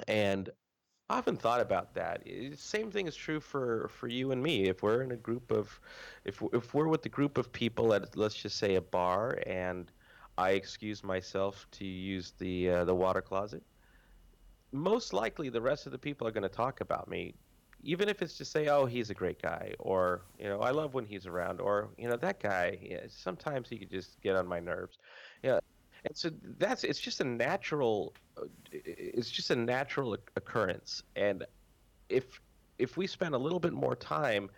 and 0.08 0.48
I 1.10 1.18
often 1.18 1.36
thought 1.36 1.60
about 1.60 1.92
that. 1.92 2.26
Same 2.56 2.90
thing 2.90 3.06
is 3.06 3.14
true 3.14 3.38
for, 3.38 3.88
for 3.88 4.08
you 4.08 4.32
and 4.32 4.42
me. 4.42 4.64
If 4.64 4.82
we're 4.82 5.02
in 5.02 5.12
a 5.12 5.16
group 5.16 5.50
of, 5.50 5.78
if 6.24 6.42
if 6.54 6.72
we're 6.72 6.88
with 6.88 7.04
a 7.04 7.10
group 7.10 7.36
of 7.36 7.52
people 7.52 7.92
at 7.92 8.16
let's 8.16 8.34
just 8.34 8.56
say 8.56 8.76
a 8.76 8.80
bar, 8.80 9.38
and 9.46 9.92
I 10.38 10.52
excuse 10.52 11.04
myself 11.04 11.66
to 11.72 11.84
use 11.84 12.32
the 12.38 12.70
uh, 12.70 12.84
the 12.86 12.94
water 12.94 13.20
closet, 13.20 13.62
most 14.72 15.12
likely 15.12 15.50
the 15.50 15.60
rest 15.60 15.84
of 15.84 15.92
the 15.92 15.98
people 15.98 16.26
are 16.26 16.32
going 16.32 16.44
to 16.44 16.48
talk 16.48 16.80
about 16.80 17.08
me 17.08 17.34
even 17.82 18.08
if 18.08 18.22
it's 18.22 18.36
to 18.38 18.44
say, 18.44 18.68
"Oh, 18.68 18.86
he's 18.86 19.10
a 19.10 19.14
great 19.14 19.40
guy," 19.42 19.74
or 19.78 20.22
you 20.38 20.44
know, 20.48 20.60
"I 20.60 20.70
love 20.70 20.94
when 20.94 21.06
he's 21.06 21.26
around," 21.26 21.60
or 21.60 21.90
you 21.98 22.08
know, 22.08 22.16
that 22.16 22.40
guy. 22.40 22.78
Yeah, 22.82 23.06
sometimes 23.08 23.68
he 23.68 23.78
could 23.78 23.90
just 23.90 24.20
get 24.22 24.36
on 24.36 24.46
my 24.46 24.60
nerves. 24.60 24.98
Yeah, 25.42 25.58
and 26.04 26.16
so 26.16 26.30
that's 26.58 26.84
it's 26.84 27.00
just 27.00 27.20
a 27.20 27.24
natural, 27.24 28.14
uh, 28.36 28.44
it's 28.72 29.30
just 29.30 29.50
a 29.50 29.56
natural 29.56 30.16
occurrence. 30.36 31.02
And 31.16 31.44
if 32.08 32.40
if 32.78 32.96
we 32.96 33.06
spend 33.06 33.34
a 33.34 33.38
little 33.38 33.60
bit 33.60 33.72
more 33.72 33.96
time 33.96 34.50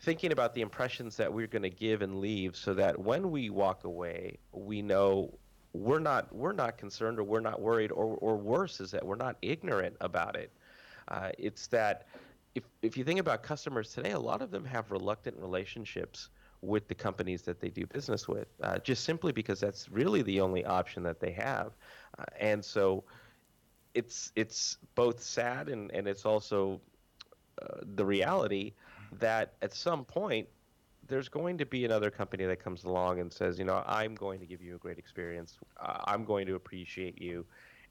thinking 0.00 0.32
about 0.32 0.54
the 0.54 0.62
impressions 0.62 1.16
that 1.16 1.32
we're 1.32 1.46
going 1.46 1.62
to 1.62 1.70
give 1.70 2.02
and 2.02 2.20
leave, 2.20 2.56
so 2.56 2.74
that 2.74 2.98
when 2.98 3.30
we 3.30 3.50
walk 3.50 3.84
away, 3.84 4.38
we 4.52 4.82
know 4.82 5.38
we're 5.72 6.00
not 6.00 6.34
we're 6.34 6.52
not 6.52 6.78
concerned 6.78 7.18
or 7.18 7.24
we're 7.24 7.40
not 7.40 7.60
worried, 7.60 7.92
or 7.92 8.16
or 8.18 8.36
worse 8.36 8.80
is 8.80 8.90
that 8.92 9.04
we're 9.06 9.16
not 9.16 9.36
ignorant 9.42 9.96
about 10.00 10.36
it. 10.36 10.52
Uh, 11.08 11.30
it's 11.38 11.66
that 11.68 12.06
if 12.54 12.64
if 12.82 12.96
you 12.96 13.04
think 13.04 13.20
about 13.20 13.42
customers 13.42 13.92
today, 13.92 14.12
a 14.12 14.18
lot 14.18 14.42
of 14.42 14.50
them 14.50 14.64
have 14.64 14.90
reluctant 14.90 15.36
relationships 15.38 16.30
with 16.62 16.86
the 16.88 16.94
companies 16.94 17.42
that 17.42 17.60
they 17.60 17.70
do 17.70 17.86
business 17.86 18.28
with, 18.28 18.48
uh, 18.62 18.78
just 18.78 19.04
simply 19.04 19.32
because 19.32 19.60
that's 19.60 19.88
really 19.88 20.22
the 20.22 20.40
only 20.40 20.64
option 20.64 21.02
that 21.02 21.20
they 21.20 21.30
have, 21.30 21.72
uh, 22.18 22.24
and 22.38 22.64
so 22.64 23.04
it's 23.94 24.32
it's 24.36 24.78
both 24.94 25.22
sad 25.22 25.68
and 25.68 25.90
and 25.92 26.06
it's 26.06 26.24
also 26.24 26.80
uh, 27.62 27.78
the 27.94 28.04
reality 28.04 28.72
that 29.18 29.54
at 29.62 29.74
some 29.74 30.04
point 30.04 30.46
there's 31.08 31.28
going 31.28 31.58
to 31.58 31.66
be 31.66 31.84
another 31.84 32.10
company 32.10 32.44
that 32.46 32.62
comes 32.62 32.84
along 32.84 33.18
and 33.18 33.32
says, 33.32 33.58
you 33.58 33.64
know, 33.64 33.82
I'm 33.86 34.14
going 34.14 34.38
to 34.38 34.46
give 34.46 34.62
you 34.62 34.76
a 34.76 34.78
great 34.78 34.96
experience. 34.96 35.58
Uh, 35.80 35.98
I'm 36.04 36.24
going 36.24 36.46
to 36.46 36.54
appreciate 36.54 37.20
you. 37.20 37.44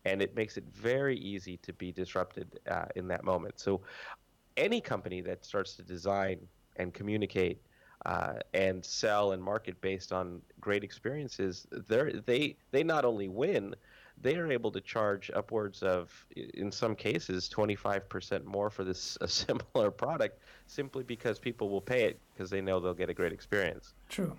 And 0.06 0.22
it 0.22 0.34
makes 0.36 0.56
it 0.56 0.64
very 0.74 1.18
easy 1.18 1.58
to 1.58 1.74
be 1.74 1.92
disrupted 1.92 2.60
uh, 2.72 2.86
in 2.96 3.10
that 3.10 3.26
moment. 3.26 3.60
So 3.60 3.82
any 4.60 4.82
company 4.82 5.22
that 5.22 5.44
starts 5.44 5.76
to 5.76 5.84
design 5.84 6.38
and 6.76 6.94
communicate 6.94 7.62
uh, 8.06 8.34
and 8.54 8.86
sell 8.86 9.32
and 9.32 9.44
market 9.44 9.80
based 9.82 10.14
on 10.14 10.42
great 10.62 10.84
experiences, 10.84 11.68
they 11.88 12.56
they 12.72 12.84
not 12.84 13.04
only 13.06 13.28
win, 13.28 13.76
they 14.22 14.36
are 14.36 14.52
able 14.52 14.72
to 14.72 14.82
charge 14.82 15.32
upwards 15.34 15.82
of, 15.82 16.26
in 16.54 16.72
some 16.72 16.96
cases, 16.96 17.50
25% 17.54 18.44
more 18.46 18.70
for 18.70 18.84
this 18.84 19.18
a 19.22 19.28
similar 19.42 19.92
product, 19.92 20.40
simply 20.68 21.04
because 21.04 21.40
people 21.40 21.70
will 21.70 21.82
pay 21.82 22.04
it 22.04 22.20
because 22.34 22.50
they 22.50 22.62
know 22.62 22.80
they'll 22.80 22.94
get 22.94 23.10
a 23.10 23.14
great 23.14 23.34
experience. 23.34 23.94
True. 24.10 24.36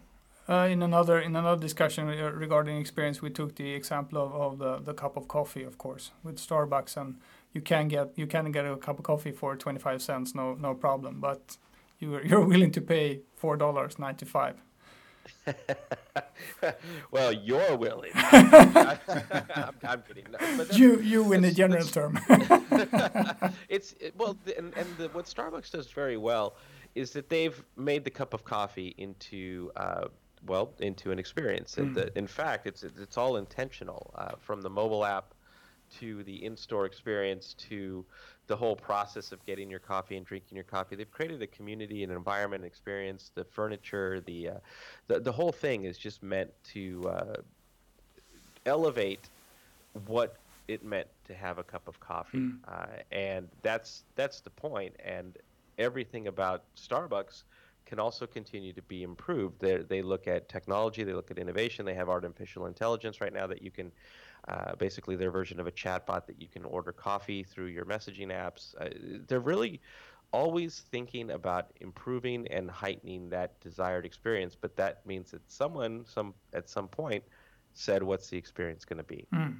Uh, 0.49 0.67
in 0.69 0.83
another 0.83 1.21
in 1.21 1.37
another 1.37 1.61
discussion 1.61 2.07
regarding 2.07 2.77
experience, 2.79 3.23
we 3.23 3.31
took 3.31 3.55
the 3.55 3.73
example 3.73 4.19
of, 4.19 4.35
of 4.35 4.59
the, 4.59 4.79
the 4.79 4.95
cup 4.95 5.17
of 5.17 5.29
coffee, 5.29 5.63
of 5.63 5.79
course, 5.79 6.11
with 6.25 6.39
Starbucks, 6.39 6.97
and 6.97 7.21
you 7.53 7.61
can 7.61 7.89
get 7.89 8.13
you 8.17 8.27
can 8.27 8.53
get 8.53 8.65
a 8.67 8.77
cup 8.77 8.99
of 8.99 9.05
coffee 9.05 9.33
for 9.33 9.57
25 9.57 10.03
cents, 10.03 10.35
no 10.35 10.55
no 10.55 10.75
problem, 10.75 11.21
but 11.21 11.57
you're 11.99 12.25
you're 12.29 12.45
willing 12.45 12.73
to 12.73 12.81
pay 12.81 13.21
four 13.37 13.57
dollars 13.57 13.99
95 13.99 14.57
well, 17.11 17.33
you're 17.33 17.77
willing. 17.77 18.11
I'm, 18.15 18.99
I'm, 19.83 20.03
kidding. 20.03 20.27
No, 20.31 20.65
you 20.73 21.01
you 21.01 21.33
in 21.33 21.43
the 21.43 21.53
general 21.53 21.85
term. 21.85 22.19
it's 23.69 23.95
it, 24.01 24.15
well, 24.17 24.37
and, 24.57 24.77
and 24.77 24.87
the, 24.97 25.09
what 25.09 25.27
Starbucks 25.27 25.71
does 25.71 25.91
very 25.91 26.17
well 26.17 26.57
is 26.95 27.13
that 27.13 27.29
they've 27.29 27.63
made 27.77 28.05
the 28.05 28.11
cup 28.11 28.35
of 28.35 28.45
coffee 28.45 28.95
into. 28.99 29.71
Uh, 29.77 30.09
well, 30.47 30.73
into 30.79 31.11
an 31.11 31.19
experience. 31.19 31.77
Mm. 31.77 31.95
The, 31.95 32.19
in 32.19 32.27
fact, 32.27 32.67
it's 32.67 32.83
it's 32.83 33.19
all 33.19 33.37
intentional, 33.37 34.13
uh, 34.17 34.33
from 34.39 34.63
the 34.63 34.71
mobile 34.71 35.05
app 35.05 35.35
to 35.99 36.23
the 36.25 36.45
in-store 36.45 36.87
experience 36.87 37.55
to 37.69 38.05
the 38.47 38.57
whole 38.57 38.77
process 38.77 39.33
of 39.33 39.45
getting 39.47 39.71
your 39.71 39.81
coffee 39.81 40.17
and 40.17 40.27
drinking 40.27 40.57
your 40.57 40.65
coffee. 40.65 40.97
They've 40.97 41.11
created 41.11 41.41
a 41.43 41.47
community, 41.47 42.03
and 42.03 42.11
an 42.11 42.19
environment, 42.19 42.65
experience. 42.65 43.31
The 43.35 43.45
furniture, 43.45 44.21
the 44.21 44.49
uh, 44.49 44.55
the 45.07 45.21
the 45.21 45.33
whole 45.33 45.53
thing 45.53 45.85
is 45.85 45.97
just 45.97 46.23
meant 46.23 46.51
to 46.73 47.03
uh, 47.09 47.37
elevate 48.67 49.29
what 50.07 50.37
it 50.69 50.85
meant 50.85 51.09
to 51.27 51.35
have 51.35 51.59
a 51.59 51.63
cup 51.63 51.87
of 51.89 51.99
coffee, 52.01 52.39
mm. 52.39 52.59
uh, 52.67 52.87
and 53.13 53.49
that's 53.63 54.05
that's 54.17 54.41
the 54.41 54.51
point. 54.51 54.95
And 55.05 55.37
everything 55.79 56.27
about 56.27 56.63
Starbucks 56.77 57.45
can 57.91 57.99
also 57.99 58.25
continue 58.25 58.73
to 58.73 58.83
be 58.83 59.03
improved. 59.03 59.61
They 59.61 59.79
they 59.79 60.01
look 60.01 60.29
at 60.29 60.49
technology, 60.49 61.03
they 61.03 61.13
look 61.13 61.31
at 61.31 61.39
innovation. 61.39 61.85
They 61.85 61.95
have 61.95 62.09
artificial 62.09 62.67
intelligence 62.67 63.21
right 63.21 63.33
now 63.33 63.47
that 63.49 63.61
you 63.61 63.73
can 63.73 63.91
uh, 64.49 64.77
basically 64.77 65.17
their 65.17 65.33
version 65.33 65.59
of 65.59 65.67
a 65.67 65.73
chatbot 65.73 66.25
that 66.27 66.41
you 66.41 66.49
can 66.49 66.65
order 66.65 66.93
coffee 66.93 67.43
through 67.43 67.67
your 67.67 67.85
messaging 67.85 68.29
apps. 68.29 68.75
Uh, 68.81 68.89
they're 69.27 69.41
really 69.41 69.81
always 70.33 70.85
thinking 70.93 71.33
about 71.33 71.73
improving 71.81 72.47
and 72.49 72.71
heightening 72.71 73.29
that 73.31 73.61
desired 73.61 74.07
experience, 74.07 74.57
but 74.59 74.77
that 74.77 75.05
means 75.05 75.33
that 75.33 75.43
someone 75.51 76.05
some 76.07 76.33
at 76.53 76.69
some 76.69 76.87
point 76.87 77.25
said 77.75 78.03
what's 78.05 78.29
the 78.31 78.39
experience 78.39 78.85
going 78.85 78.99
to 78.99 79.05
be. 79.17 79.27
Mm. 79.35 79.57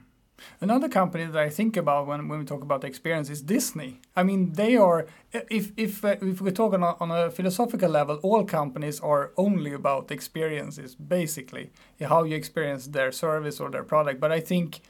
Another 0.61 0.89
company 0.89 1.25
that 1.25 1.37
I 1.37 1.49
think 1.49 1.77
about 1.77 2.07
when, 2.07 2.29
when 2.29 2.39
we 2.41 2.45
talk 2.45 2.63
about 2.63 2.81
the 2.81 2.87
experience 2.87 3.31
is 3.31 3.43
Disney. 3.43 4.01
I 4.17 4.23
mean, 4.23 4.53
they 4.53 4.77
are, 4.77 5.07
if, 5.33 5.73
if, 5.77 6.05
uh, 6.05 6.17
if 6.21 6.41
we 6.41 6.51
talk 6.53 6.75
on 6.75 6.83
a, 6.83 6.97
on 7.01 7.11
a 7.11 7.31
philosophical 7.31 7.91
level, 7.91 8.19
all 8.23 8.45
companies 8.45 9.01
are 9.01 9.33
only 9.37 9.73
about 9.73 10.11
experiences, 10.11 10.95
basically, 10.95 11.71
how 12.01 12.25
you 12.25 12.37
experience 12.37 12.87
their 12.87 13.13
service 13.13 13.61
or 13.61 13.71
their 13.71 13.85
product. 13.85 14.21
But 14.21 14.33
I 14.33 14.41
think 14.41 14.81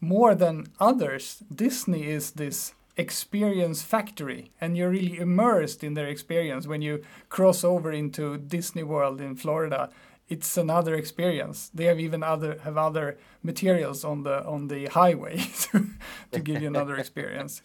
more 0.00 0.34
than 0.34 0.66
others, 0.80 1.42
Disney 1.54 2.08
is 2.08 2.32
this 2.32 2.74
experience 2.96 3.82
factory 3.82 4.52
and 4.60 4.76
you're 4.76 4.90
really 4.90 5.18
immersed 5.18 5.82
in 5.82 5.94
their 5.94 6.06
experience 6.06 6.66
when 6.66 6.80
you 6.80 7.02
cross 7.28 7.64
over 7.64 7.90
into 7.90 8.38
Disney 8.38 8.84
World 8.84 9.20
in 9.20 9.34
Florida 9.34 9.90
it's 10.28 10.56
another 10.56 10.94
experience. 10.94 11.70
They 11.74 11.84
have 11.84 12.00
even 12.00 12.22
other 12.22 12.58
have 12.64 12.76
other 12.76 13.18
materials 13.42 14.04
on 14.04 14.22
the 14.22 14.44
on 14.44 14.68
the 14.68 14.86
highway 14.86 15.36
to, 15.72 15.86
to 16.32 16.40
give 16.40 16.62
you 16.62 16.68
another 16.68 16.96
experience. 16.96 17.62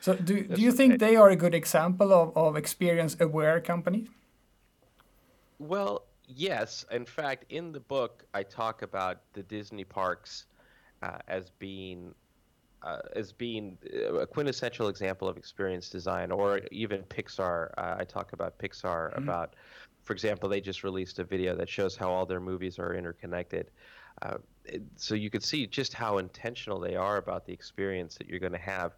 So 0.00 0.14
do 0.14 0.42
do 0.42 0.60
you 0.60 0.72
think 0.72 0.98
they 0.98 1.16
are 1.16 1.30
a 1.30 1.36
good 1.36 1.54
example 1.54 2.12
of, 2.12 2.36
of 2.36 2.56
experience 2.56 3.16
aware 3.20 3.60
company? 3.60 4.08
Well, 5.58 6.06
yes. 6.26 6.86
In 6.90 7.04
fact, 7.04 7.44
in 7.50 7.72
the 7.72 7.80
book, 7.80 8.24
I 8.32 8.42
talk 8.42 8.82
about 8.82 9.20
the 9.34 9.42
Disney 9.42 9.84
parks 9.84 10.46
uh, 11.02 11.18
as 11.28 11.50
being 11.50 12.14
uh, 12.82 13.00
as 13.14 13.32
being 13.32 13.76
a 14.18 14.26
quintessential 14.26 14.88
example 14.88 15.28
of 15.28 15.36
experience 15.36 15.90
design, 15.90 16.32
or 16.32 16.60
even 16.70 17.02
Pixar. 17.02 17.70
Uh, 17.76 17.96
I 17.98 18.04
talk 18.04 18.32
about 18.32 18.58
Pixar 18.58 19.10
mm-hmm. 19.10 19.22
about 19.22 19.54
for 20.04 20.12
example, 20.12 20.48
they 20.48 20.60
just 20.60 20.82
released 20.82 21.18
a 21.18 21.24
video 21.24 21.54
that 21.56 21.68
shows 21.68 21.96
how 21.96 22.10
all 22.10 22.26
their 22.26 22.40
movies 22.40 22.78
are 22.78 22.94
interconnected. 22.94 23.70
Uh, 24.22 24.38
so 24.96 25.14
you 25.14 25.30
could 25.30 25.42
see 25.42 25.66
just 25.66 25.92
how 25.94 26.18
intentional 26.18 26.78
they 26.78 26.96
are 26.96 27.16
about 27.16 27.46
the 27.46 27.52
experience 27.52 28.16
that 28.16 28.28
you're 28.28 28.38
going 28.38 28.52
to 28.52 28.58
have. 28.58 28.92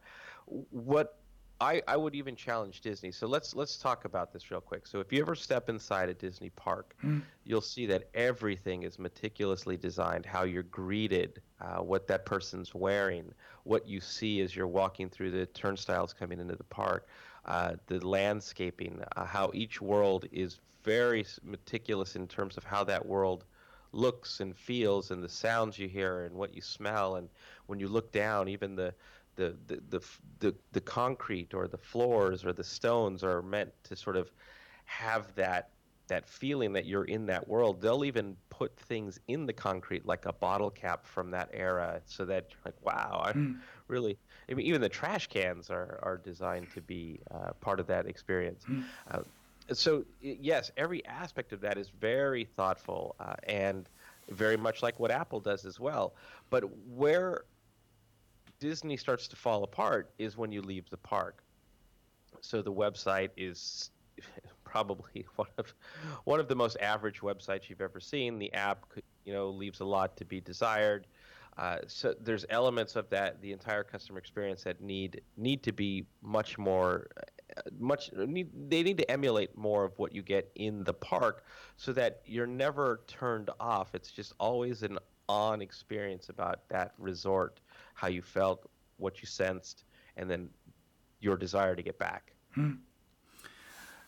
What 0.47 1.19
I, 1.63 1.81
I 1.87 1.97
would 1.97 2.17
even 2.17 2.35
challenge 2.35 2.81
Disney. 2.81 3.13
So 3.13 3.29
let's 3.29 3.55
let's 3.55 3.77
talk 3.77 4.05
about 4.05 4.33
this 4.33 4.51
real 4.51 4.61
quick. 4.61 4.85
So 4.85 4.99
if 4.99 5.13
you 5.13 5.21
ever 5.21 5.37
step 5.37 5.69
inside 5.69 6.09
a 6.09 6.15
Disney 6.15 6.51
park, 6.51 6.97
mm. 7.05 7.23
you'll 7.45 7.61
see 7.61 7.87
that 7.87 8.09
everything 8.15 8.83
is 8.83 8.99
meticulously 8.99 9.77
designed. 9.77 10.27
How 10.27 10.43
you're 10.43 10.65
greeted, 10.65 11.41
uh, 11.61 11.77
what 11.77 12.09
that 12.09 12.27
person's 12.27 12.75
wearing, 12.75 13.33
what 13.63 13.87
you 13.87 14.01
see 14.01 14.41
as 14.41 14.57
you're 14.57 14.67
walking 14.67 15.09
through 15.09 15.31
the 15.31 15.47
turnstiles 15.47 16.13
coming 16.13 16.41
into 16.41 16.57
the 16.57 16.65
park, 16.65 17.07
uh, 17.45 17.75
the 17.87 18.05
landscaping, 18.05 19.01
uh, 19.17 19.25
how 19.25 19.53
each 19.55 19.81
world 19.81 20.27
is 20.33 20.59
very 20.83 21.25
meticulous 21.43 22.17
in 22.17 22.27
terms 22.27 22.57
of 22.57 22.65
how 22.65 22.85
that 22.85 23.05
world 23.05 23.45
looks 23.93 24.41
and 24.41 24.57
feels 24.57 25.11
and 25.11 25.23
the 25.23 25.29
sounds 25.29 25.79
you 25.79 25.87
hear 25.87 26.25
and 26.25 26.35
what 26.35 26.55
you 26.55 26.63
smell 26.63 27.17
and 27.17 27.29
when 27.67 27.79
you 27.79 27.89
look 27.89 28.11
down 28.11 28.49
even 28.49 28.75
the 28.75 28.95
the, 29.37 29.57
the, 29.67 29.83
the, 29.89 30.03
the, 30.41 30.55
the 30.73 30.81
concrete 30.81 31.55
or 31.55 31.67
the 31.67 31.79
floors 31.79 32.45
or 32.45 32.53
the 32.53 32.65
stones 32.65 33.25
are 33.25 33.41
meant 33.41 33.73
to 33.85 33.97
sort 33.97 34.17
of 34.17 34.31
have 34.85 35.35
that 35.37 35.71
that 36.09 36.29
feeling 36.29 36.75
that 36.75 36.85
you're 36.85 37.05
in 37.05 37.25
that 37.27 37.49
world. 37.49 37.81
They'll 37.81 38.05
even 38.05 38.37
put 38.51 38.77
things 38.77 39.19
in 39.29 39.47
the 39.47 39.53
concrete 39.53 40.05
like 40.05 40.27
a 40.27 40.33
bottle 40.33 40.69
cap 40.69 41.07
from 41.07 41.31
that 41.31 41.49
era 41.55 42.03
so 42.05 42.27
that 42.27 42.49
you're 42.51 42.61
like, 42.67 42.75
wow, 42.85 43.23
I 43.25 43.33
mm. 43.33 43.57
really, 43.89 44.19
I 44.51 44.55
mean, 44.55 44.67
even 44.67 44.83
the 44.83 44.91
trash 44.91 45.29
cans 45.29 45.71
are, 45.71 45.99
are 46.03 46.19
designed 46.19 46.67
to 46.75 46.83
be 46.83 47.21
uh, 47.31 47.53
part 47.61 47.81
of 47.81 47.87
that 47.87 48.07
experience. 48.07 48.65
Mm. 48.69 48.85
Uh, 49.11 49.21
so 49.73 50.05
yes, 50.21 50.71
every 50.77 51.05
aspect 51.07 51.53
of 51.53 51.61
that 51.61 51.79
is 51.79 51.89
very 51.89 52.45
thoughtful 52.45 53.17
uh, 53.21 53.35
and 53.45 53.89
very 54.31 54.57
much 54.57 54.83
like 54.83 54.99
what 54.99 55.11
Apple 55.11 55.41
does 55.41 55.65
as 55.65 55.79
well. 55.79 56.15
But 56.51 56.65
where 56.89 57.45
Disney 58.59 58.97
starts 58.97 59.29
to 59.29 59.37
fall 59.37 59.65
apart 59.65 60.13
is 60.19 60.37
when 60.37 60.53
you 60.53 60.63
leave 60.63 60.89
the 60.91 60.97
park. 60.97 61.43
So 62.41 62.63
the 62.63 62.73
website 62.73 63.31
is 63.37 63.91
probably 64.65 65.27
one 65.37 65.49
of 65.59 65.75
one 66.25 66.41
of 66.41 66.49
the 66.49 66.55
most 66.55 66.77
average 66.81 67.21
websites 67.21 67.69
you've 67.69 67.81
ever 67.81 68.01
seen. 68.01 68.39
The 68.39 68.53
app, 68.53 68.85
you 69.25 69.33
know, 69.33 69.51
leaves 69.51 69.81
a 69.81 69.85
lot 69.85 70.17
to 70.19 70.25
be 70.25 70.41
desired. 70.41 71.07
Uh, 71.59 71.79
so 71.87 72.15
there's 72.19 72.47
elements 72.49 72.97
of 72.97 73.11
that 73.11 73.41
the 73.43 73.53
entire 73.53 73.85
customer 73.85 74.19
experience 74.19 74.63
that 74.65 74.81
need 74.81 75.21
need 75.37 75.63
to 75.63 75.73
be 75.73 76.07
much 76.23 76.57
more 76.57 77.09
much 77.79 78.11
need, 78.13 78.51
they 78.71 78.83
need 78.83 78.99
to 78.99 79.11
emulate 79.11 79.57
more 79.57 79.85
of 79.85 79.99
what 79.99 80.15
you 80.15 80.23
get 80.23 80.51
in 80.55 80.85
the 80.85 80.93
park 80.93 81.45
so 81.77 81.93
that 81.93 82.23
you're 82.25 82.47
never 82.47 83.01
turned 83.07 83.51
off 83.61 83.95
it's 83.95 84.11
just 84.11 84.33
always 84.39 84.83
an 84.83 84.99
on 85.29 85.63
experience 85.63 86.29
about 86.29 86.69
that 86.69 86.93
resort 86.99 87.61
how 87.95 88.09
you 88.09 88.23
felt 88.23 88.69
what 88.97 89.21
you 89.21 89.27
sensed 89.27 89.85
and 90.17 90.31
then 90.31 90.49
your 91.21 91.37
desire 91.37 91.75
to 91.77 91.83
get 91.83 91.99
back 91.99 92.33
hmm. 92.55 92.73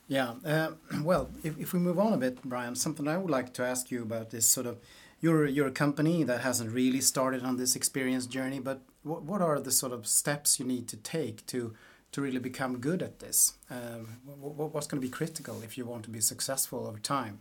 yeah 0.09 0.35
uh, 0.45 0.71
well 1.03 1.31
if, 1.43 1.59
if 1.59 1.73
we 1.73 1.79
move 1.79 1.99
on 1.99 2.13
a 2.13 2.19
bit 2.19 2.43
brian 2.45 2.75
something 2.75 3.09
i 3.09 3.17
would 3.17 3.31
like 3.31 3.53
to 3.53 3.63
ask 3.63 3.91
you 3.91 4.03
about 4.03 4.33
is 4.35 4.49
sort 4.49 4.67
of 4.67 4.79
you're 5.21 5.47
you're 5.47 5.69
a 5.69 5.73
company 5.73 6.23
that 6.23 6.41
hasn't 6.41 6.71
really 6.71 7.01
started 7.01 7.43
on 7.43 7.57
this 7.57 7.77
experience 7.77 8.27
journey 8.27 8.59
but 8.59 8.81
what, 9.03 9.23
what 9.23 9.41
are 9.41 9.61
the 9.61 9.71
sort 9.71 9.93
of 9.93 10.07
steps 10.07 10.59
you 10.59 10.67
need 10.67 10.89
to 10.89 10.97
take 10.97 11.47
to 11.47 11.75
to 12.15 12.23
really 12.23 12.39
become 12.39 12.79
good 12.79 13.03
at 13.03 13.19
this? 13.19 13.55
Um, 13.71 14.07
what's 14.41 14.87
going 14.87 15.03
to 15.03 15.07
be 15.07 15.11
critical 15.11 15.63
if 15.63 15.77
you 15.77 15.85
want 15.85 16.05
to 16.05 16.11
be 16.11 16.21
successful 16.21 16.87
over 16.87 17.01
time? 17.01 17.41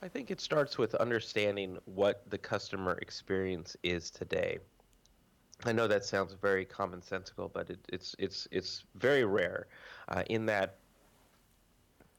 I 0.00 0.08
think 0.08 0.30
it 0.30 0.40
starts 0.40 0.78
with 0.78 0.94
understanding 0.94 1.76
what 1.84 2.22
the 2.30 2.38
customer 2.38 2.98
experience 3.02 3.76
is 3.82 4.10
today. 4.10 4.58
I 5.64 5.72
know 5.72 5.86
that 5.88 6.04
sounds 6.04 6.36
very 6.40 6.64
commonsensical, 6.64 7.52
but 7.52 7.68
it, 7.68 7.80
it's 7.88 8.14
it's 8.18 8.48
it's 8.50 8.84
very 8.94 9.24
rare 9.24 9.66
uh, 10.08 10.22
in 10.30 10.46
that 10.46 10.76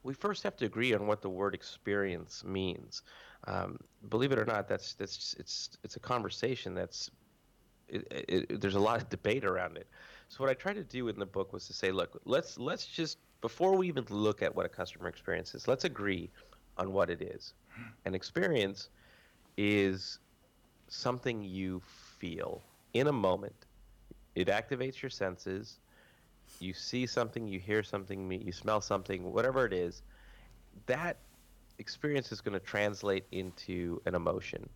we 0.03 0.13
first 0.13 0.43
have 0.43 0.57
to 0.57 0.65
agree 0.65 0.93
on 0.93 1.07
what 1.07 1.21
the 1.21 1.29
word 1.29 1.55
experience 1.55 2.43
means. 2.43 3.01
Um, 3.47 3.79
believe 4.09 4.31
it 4.31 4.37
or 4.37 4.45
not, 4.45 4.67
that's 4.67 4.93
that's 4.93 5.35
it's 5.39 5.77
it's 5.83 5.95
a 5.95 5.99
conversation 5.99 6.75
that's 6.75 7.09
it, 7.87 8.07
it, 8.11 8.61
there's 8.61 8.75
a 8.75 8.79
lot 8.79 9.01
of 9.01 9.09
debate 9.09 9.45
around 9.45 9.77
it. 9.77 9.87
So 10.29 10.43
what 10.43 10.49
I 10.49 10.53
tried 10.53 10.75
to 10.75 10.83
do 10.83 11.07
in 11.07 11.19
the 11.19 11.25
book 11.25 11.51
was 11.53 11.65
to 11.67 11.73
say, 11.73 11.91
look, 11.91 12.21
let's 12.23 12.57
let's 12.59 12.85
just 12.85 13.17
before 13.41 13.75
we 13.75 13.87
even 13.87 14.05
look 14.09 14.41
at 14.41 14.55
what 14.55 14.65
a 14.65 14.69
customer 14.69 15.07
experience 15.07 15.55
is, 15.55 15.67
let's 15.67 15.85
agree 15.85 16.29
on 16.77 16.93
what 16.93 17.09
it 17.09 17.21
is. 17.21 17.53
An 18.05 18.13
experience 18.13 18.89
is 19.57 20.19
something 20.87 21.43
you 21.43 21.81
feel 22.19 22.61
in 22.93 23.07
a 23.07 23.11
moment. 23.11 23.65
It 24.35 24.47
activates 24.47 25.01
your 25.01 25.09
senses. 25.09 25.79
You 26.59 26.73
see 26.73 27.05
something, 27.07 27.47
you 27.47 27.59
hear 27.59 27.83
something, 27.83 28.31
you 28.31 28.51
smell 28.51 28.81
something, 28.81 29.31
whatever 29.31 29.65
it 29.65 29.73
is. 29.73 30.03
That 30.85 31.17
experience 31.79 32.31
is 32.31 32.41
going 32.41 32.53
to 32.53 32.65
translate 32.65 33.25
into 33.31 34.01
an 34.05 34.13
emotion. 34.15 34.69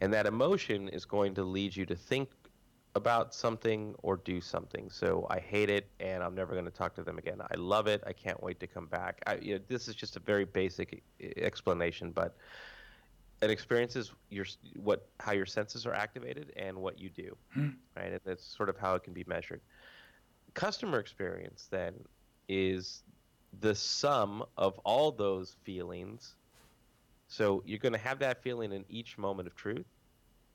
And 0.00 0.12
that 0.12 0.26
emotion 0.26 0.88
is 0.88 1.04
going 1.04 1.34
to 1.34 1.44
lead 1.44 1.76
you 1.76 1.86
to 1.86 1.96
think 1.96 2.30
about 2.94 3.34
something 3.34 3.94
or 4.02 4.16
do 4.18 4.40
something. 4.40 4.90
So 4.90 5.26
I 5.30 5.38
hate 5.38 5.70
it, 5.70 5.88
and 6.00 6.22
I'm 6.22 6.34
never 6.34 6.52
going 6.52 6.66
to 6.66 6.70
talk 6.70 6.94
to 6.96 7.02
them 7.02 7.18
again. 7.18 7.40
I 7.40 7.54
love 7.56 7.86
it. 7.86 8.02
I 8.06 8.12
can't 8.12 8.42
wait 8.42 8.60
to 8.60 8.66
come 8.66 8.86
back. 8.86 9.22
I, 9.26 9.36
you 9.36 9.54
know, 9.54 9.60
this 9.68 9.88
is 9.88 9.94
just 9.94 10.16
a 10.16 10.20
very 10.20 10.44
basic 10.44 11.02
explanation, 11.36 12.10
but 12.10 12.36
an 13.40 13.50
experience 13.50 13.96
is 13.96 14.12
your 14.30 14.46
what 14.76 15.08
how 15.18 15.32
your 15.32 15.46
senses 15.46 15.84
are 15.86 15.94
activated 15.94 16.52
and 16.56 16.76
what 16.76 16.98
you 16.98 17.10
do, 17.10 17.36
hmm. 17.54 17.70
right? 17.96 18.12
And 18.12 18.20
that's 18.24 18.44
sort 18.44 18.68
of 18.68 18.76
how 18.76 18.94
it 18.94 19.02
can 19.02 19.12
be 19.12 19.24
measured. 19.26 19.60
Customer 20.54 20.98
experience 20.98 21.66
then 21.70 21.94
is 22.48 23.02
the 23.60 23.74
sum 23.74 24.44
of 24.56 24.78
all 24.80 25.10
those 25.10 25.56
feelings. 25.64 26.36
So 27.26 27.62
you're 27.64 27.78
going 27.78 27.94
to 27.94 27.98
have 27.98 28.18
that 28.18 28.42
feeling 28.42 28.72
in 28.72 28.84
each 28.90 29.16
moment 29.16 29.48
of 29.48 29.56
truth, 29.56 29.86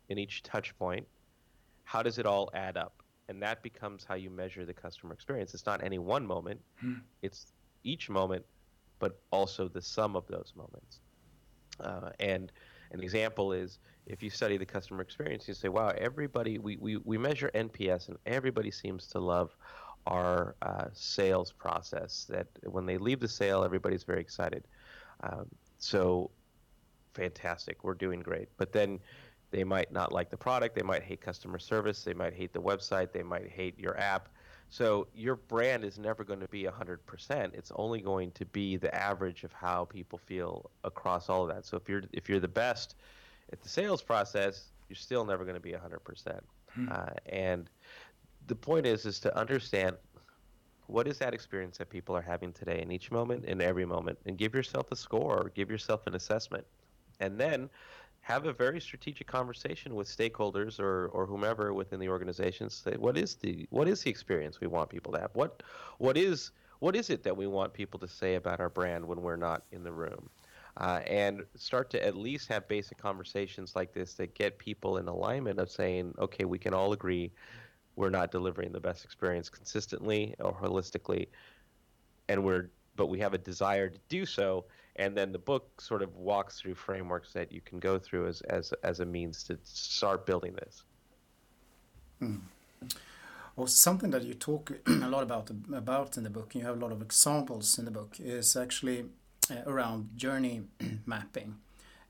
in 0.10 0.20
each 0.20 0.44
touch 0.44 0.78
point, 0.78 1.08
how 1.88 2.04
does 2.04 2.18
it 2.18 2.26
all 2.26 2.50
add 2.54 2.76
up? 2.76 3.02
And 3.30 3.42
that 3.42 3.64
becomes 3.64 4.04
how 4.04 4.16
you 4.16 4.30
measure 4.30 4.66
the 4.66 4.74
customer 4.74 5.14
experience. 5.14 5.54
It's 5.54 5.66
not 5.66 5.82
any 5.82 6.00
one 6.00 6.28
moment, 6.28 6.60
hmm. 6.82 6.96
it's 7.22 7.54
each 7.86 8.10
moment, 8.10 8.46
but 9.00 9.22
also 9.32 9.70
the 9.70 9.82
sum 9.82 10.18
of 10.18 10.28
those 10.28 10.52
moments. 10.54 11.00
Uh, 11.80 12.10
and 12.20 12.52
an 12.92 13.02
example 13.02 13.54
is 13.54 13.80
if 14.06 14.22
you 14.22 14.30
study 14.30 14.58
the 14.58 14.66
customer 14.66 15.02
experience, 15.02 15.48
you 15.48 15.54
say, 15.54 15.70
wow, 15.70 15.94
everybody, 15.98 16.58
we, 16.58 16.76
we, 16.76 16.98
we 16.98 17.18
measure 17.18 17.50
NPS 17.56 18.10
and 18.10 18.18
everybody 18.26 18.70
seems 18.70 19.08
to 19.08 19.20
love 19.20 19.56
our 20.08 20.56
uh, 20.62 20.88
sales 20.92 21.54
process. 21.54 22.26
That 22.30 22.48
when 22.64 22.86
they 22.86 22.98
leave 22.98 23.22
the 23.22 23.30
sale, 23.30 23.64
everybody's 23.64 24.04
very 24.04 24.20
excited. 24.20 24.66
Um, 25.24 25.46
so 25.78 26.32
fantastic, 27.14 27.86
we're 27.86 27.94
doing 27.94 28.20
great. 28.20 28.50
But 28.58 28.74
then 28.74 29.00
they 29.52 29.64
might 29.64 29.92
not 29.92 30.12
like 30.12 30.30
the 30.30 30.38
product, 30.38 30.76
they 30.76 30.84
might 30.84 31.04
hate 31.04 31.22
customer 31.22 31.60
service, 31.60 32.04
they 32.04 32.14
might 32.14 32.34
hate 32.34 32.54
the 32.54 32.62
website, 32.62 33.12
they 33.12 33.24
might 33.24 33.50
hate 33.50 33.80
your 33.80 33.98
app. 33.98 34.30
So 34.70 35.08
your 35.16 35.36
brand 35.36 35.86
is 35.86 35.98
never 35.98 36.26
going 36.26 36.42
to 36.42 36.48
be 36.50 36.64
100%. 36.64 37.54
It's 37.54 37.72
only 37.76 38.02
going 38.02 38.32
to 38.32 38.46
be 38.46 38.76
the 38.76 38.94
average 38.94 39.46
of 39.46 39.54
how 39.54 39.86
people 39.86 40.18
feel 40.18 40.70
across 40.84 41.30
all 41.30 41.44
of 41.44 41.56
that. 41.56 41.66
So 41.66 41.78
if 41.78 41.88
you're 41.88 42.04
if 42.12 42.28
you're 42.28 42.42
the 42.42 42.50
best 42.50 42.96
at 43.54 43.62
the 43.62 43.70
sales 43.70 44.02
process, 44.02 44.72
you're 44.90 44.98
still 44.98 45.24
never 45.24 45.46
going 45.46 45.56
to 45.56 45.62
be 45.62 45.72
100%. 45.72 46.40
Hmm. 46.74 46.90
Uh, 46.92 47.06
and 47.28 47.70
the 48.48 48.56
point 48.56 48.86
is 48.86 49.06
is 49.06 49.20
to 49.22 49.38
understand 49.38 49.96
what 50.88 51.08
is 51.08 51.18
that 51.20 51.34
experience 51.34 51.78
that 51.78 51.90
people 51.90 52.16
are 52.16 52.22
having 52.22 52.52
today 52.52 52.82
in 52.82 52.92
each 52.92 53.12
moment 53.12 53.46
in 53.46 53.62
every 53.62 53.86
moment 53.86 54.18
and 54.26 54.38
give 54.38 54.54
yourself 54.54 54.92
a 54.92 54.96
score 54.96 55.38
or 55.38 55.52
give 55.56 55.70
yourself 55.70 56.08
an 56.08 56.16
assessment 56.16 56.66
and 57.20 57.40
then 57.40 57.70
have 58.28 58.46
a 58.46 58.52
very 58.52 58.82
strategic 58.82 59.26
conversation 59.26 59.96
with 59.96 60.06
stakeholders 60.06 60.82
or, 60.82 61.08
or 61.14 61.26
whomever 61.26 61.74
within 61.74 61.98
the 61.98 62.10
organization. 62.10 62.70
Say 62.70 62.96
what 62.98 63.18
is 63.18 63.36
the 63.36 63.66
what 63.70 63.88
is 63.88 64.04
the 64.04 64.10
experience 64.10 64.60
we 64.60 64.68
want 64.68 64.90
people 64.90 65.14
to 65.14 65.20
have? 65.22 65.32
What 65.34 65.64
what 65.98 66.18
is 66.18 66.52
what 66.80 66.94
is 66.94 67.10
it 67.10 67.24
that 67.24 67.38
we 67.38 67.48
want 67.48 67.72
people 67.72 67.98
to 68.02 68.08
say 68.08 68.36
about 68.36 68.60
our 68.60 68.70
brand 68.70 69.08
when 69.08 69.22
we're 69.22 69.38
not 69.38 69.64
in 69.72 69.82
the 69.82 69.94
room? 69.94 70.30
Uh, 70.76 71.00
and 71.08 71.46
start 71.56 71.90
to 71.92 72.06
at 72.06 72.18
least 72.18 72.50
have 72.50 72.68
basic 72.68 72.98
conversations 72.98 73.78
like 73.78 73.94
this 73.94 74.16
that 74.16 74.36
get 74.36 74.58
people 74.58 74.98
in 74.98 75.08
alignment 75.08 75.58
of 75.58 75.72
saying, 75.72 76.14
okay, 76.20 76.44
we 76.44 76.60
can 76.60 76.74
all 76.74 76.92
agree 76.92 77.32
we're 77.96 78.10
not 78.10 78.30
delivering 78.30 78.74
the 78.74 78.80
best 78.80 79.06
experience 79.06 79.50
consistently 79.50 80.36
or 80.40 80.54
holistically, 80.54 81.28
and 82.28 82.44
we're 82.44 82.70
but 82.98 83.08
we 83.08 83.20
have 83.20 83.34
a 83.34 83.38
desire 83.38 83.88
to 83.88 84.00
do 84.10 84.26
so 84.26 84.66
and 84.98 85.16
then 85.16 85.32
the 85.32 85.40
book 85.40 85.80
sort 85.80 86.02
of 86.02 86.16
walks 86.16 86.60
through 86.60 86.76
frameworks 86.76 87.34
that 87.34 87.52
you 87.52 87.62
can 87.62 87.80
go 87.80 88.00
through 88.00 88.28
as 88.28 88.42
as 88.42 88.74
as 88.84 89.00
a 89.00 89.06
means 89.06 89.44
to 89.44 89.58
start 89.64 90.26
building 90.26 90.54
this. 90.54 90.84
Mm. 92.22 92.42
Well, 93.56 93.68
something 93.68 94.12
that 94.12 94.24
you 94.24 94.34
talk 94.34 94.72
a 94.88 95.10
lot 95.10 95.24
about 95.24 95.50
about 95.74 96.18
in 96.18 96.24
the 96.24 96.30
book, 96.30 96.54
and 96.54 96.62
you 96.62 96.68
have 96.68 96.78
a 96.78 96.80
lot 96.80 96.92
of 96.92 97.02
examples 97.02 97.78
in 97.80 97.86
the 97.86 97.92
book, 97.92 98.18
is 98.20 98.56
actually 98.56 99.06
uh, 99.52 99.56
around 99.66 100.10
journey 100.16 100.64
mapping, 101.06 101.58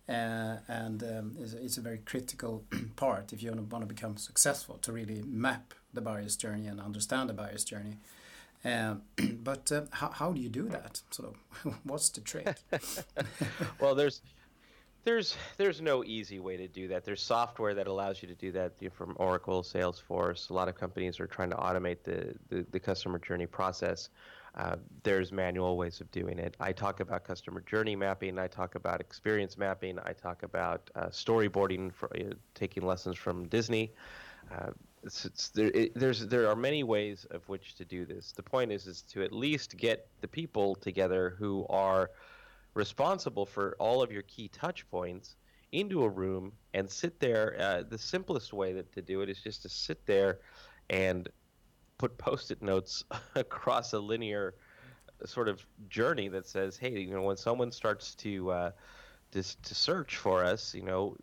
uh, 0.10 0.58
and 0.68 1.04
um, 1.04 1.36
it's, 1.40 1.54
it's, 1.54 1.78
a 1.78 1.82
very 1.82 2.00
critical 2.00 2.64
part 2.96 3.34
if 3.34 3.44
you 3.44 3.52
want 3.52 3.82
to 3.88 3.94
become 3.94 4.18
successful 4.18 4.78
to 4.82 4.92
really 4.92 5.22
map 5.26 5.74
the 5.94 6.02
buyer's 6.02 6.36
journey 6.36 6.68
and 6.68 6.80
understand 6.80 7.30
the 7.30 7.34
buyer's 7.34 7.64
journey. 7.64 7.98
Uh, 8.68 8.96
but 9.44 9.72
uh, 9.72 9.82
how, 9.92 10.10
how 10.10 10.32
do 10.32 10.42
you 10.42 10.50
do 10.50 10.68
that? 10.70 11.02
Of, 11.20 11.36
what's 11.84 12.10
the 12.10 12.22
trick? 12.22 12.58
well, 13.80 13.96
there's 13.96 14.22
there's 15.04 15.38
there's 15.56 15.80
no 15.80 16.04
easy 16.04 16.40
way 16.40 16.58
to 16.58 16.68
do 16.68 16.90
that. 16.90 17.06
There's 17.06 17.22
software 17.22 17.74
that 17.74 17.88
allows 17.88 18.22
you 18.22 18.28
to 18.28 18.36
do 18.36 18.52
that 18.52 18.74
from 18.94 19.16
Oracle, 19.18 19.64
Salesforce. 19.64 20.50
A 20.50 20.54
lot 20.54 20.68
of 20.68 20.76
companies 20.76 21.20
are 21.20 21.28
trying 21.28 21.50
to 21.52 21.56
automate 21.56 22.04
the 22.04 22.36
the, 22.50 22.66
the 22.72 22.80
customer 22.80 23.20
journey 23.20 23.48
process. 23.48 24.10
Uh, 24.56 24.76
there's 25.04 25.32
manual 25.32 25.78
ways 25.78 26.02
of 26.02 26.10
doing 26.10 26.40
it. 26.40 26.58
I 26.60 26.72
talk 26.72 27.00
about 27.00 27.24
customer 27.24 27.62
journey 27.62 27.96
mapping. 27.96 28.40
I 28.40 28.48
talk 28.48 28.74
about 28.74 29.00
experience 29.00 29.56
mapping. 29.56 30.00
I 30.00 30.14
talk 30.14 30.42
about 30.42 30.90
uh, 30.96 31.08
storyboarding, 31.08 31.94
for, 31.94 32.10
uh, 32.18 32.34
taking 32.56 32.84
lessons 32.84 33.18
from 33.18 33.48
Disney. 33.50 33.94
Uh, 35.08 35.10
it's, 35.10 35.26
it's, 35.26 35.50
there, 35.50 35.72
it, 35.74 35.94
there's 35.96 36.28
there 36.28 36.50
are 36.50 36.56
many 36.56 36.84
ways 36.84 37.26
of 37.32 37.48
which 37.48 37.76
to 37.76 37.86
do 37.86 38.06
this. 38.06 38.34
The 38.34 38.44
point 38.44 38.72
is 38.72 38.88
is 38.88 39.02
to 39.14 39.24
at 39.24 39.32
least 39.32 39.78
get 39.78 40.08
the 40.22 40.28
people 40.28 40.76
together 40.76 41.36
who 41.38 41.66
are 41.70 42.12
responsible 42.74 43.46
for 43.46 43.76
all 43.80 44.04
of 44.04 44.12
your 44.12 44.24
key 44.24 44.50
touch 44.50 44.90
points 44.90 45.36
into 45.72 46.04
a 46.04 46.10
room 46.10 46.52
and 46.74 46.90
sit 46.90 47.20
there. 47.20 47.56
Uh, 47.60 47.84
the 47.88 47.98
simplest 47.98 48.54
way 48.54 48.74
that, 48.74 48.92
to 48.94 49.02
do 49.02 49.22
it 49.22 49.30
is 49.30 49.40
just 49.42 49.62
to 49.64 49.70
sit 49.70 50.06
there 50.06 50.40
and 50.90 51.30
put 51.98 52.18
post-it 52.18 52.62
notes 52.62 53.04
across 53.36 53.94
a 53.94 54.00
linear 54.00 54.54
sort 55.26 55.50
of 55.50 55.66
journey 55.90 56.28
that 56.28 56.48
says, 56.48 56.78
"Hey, 56.78 57.00
you 57.00 57.12
know, 57.12 57.24
when 57.24 57.38
someone 57.38 57.72
starts 57.72 58.14
to 58.16 58.52
uh, 58.52 58.72
to, 59.32 59.62
to 59.64 59.76
search 59.76 60.18
for 60.18 60.44
us, 60.44 60.74
you 60.76 60.84
know, 60.84 61.18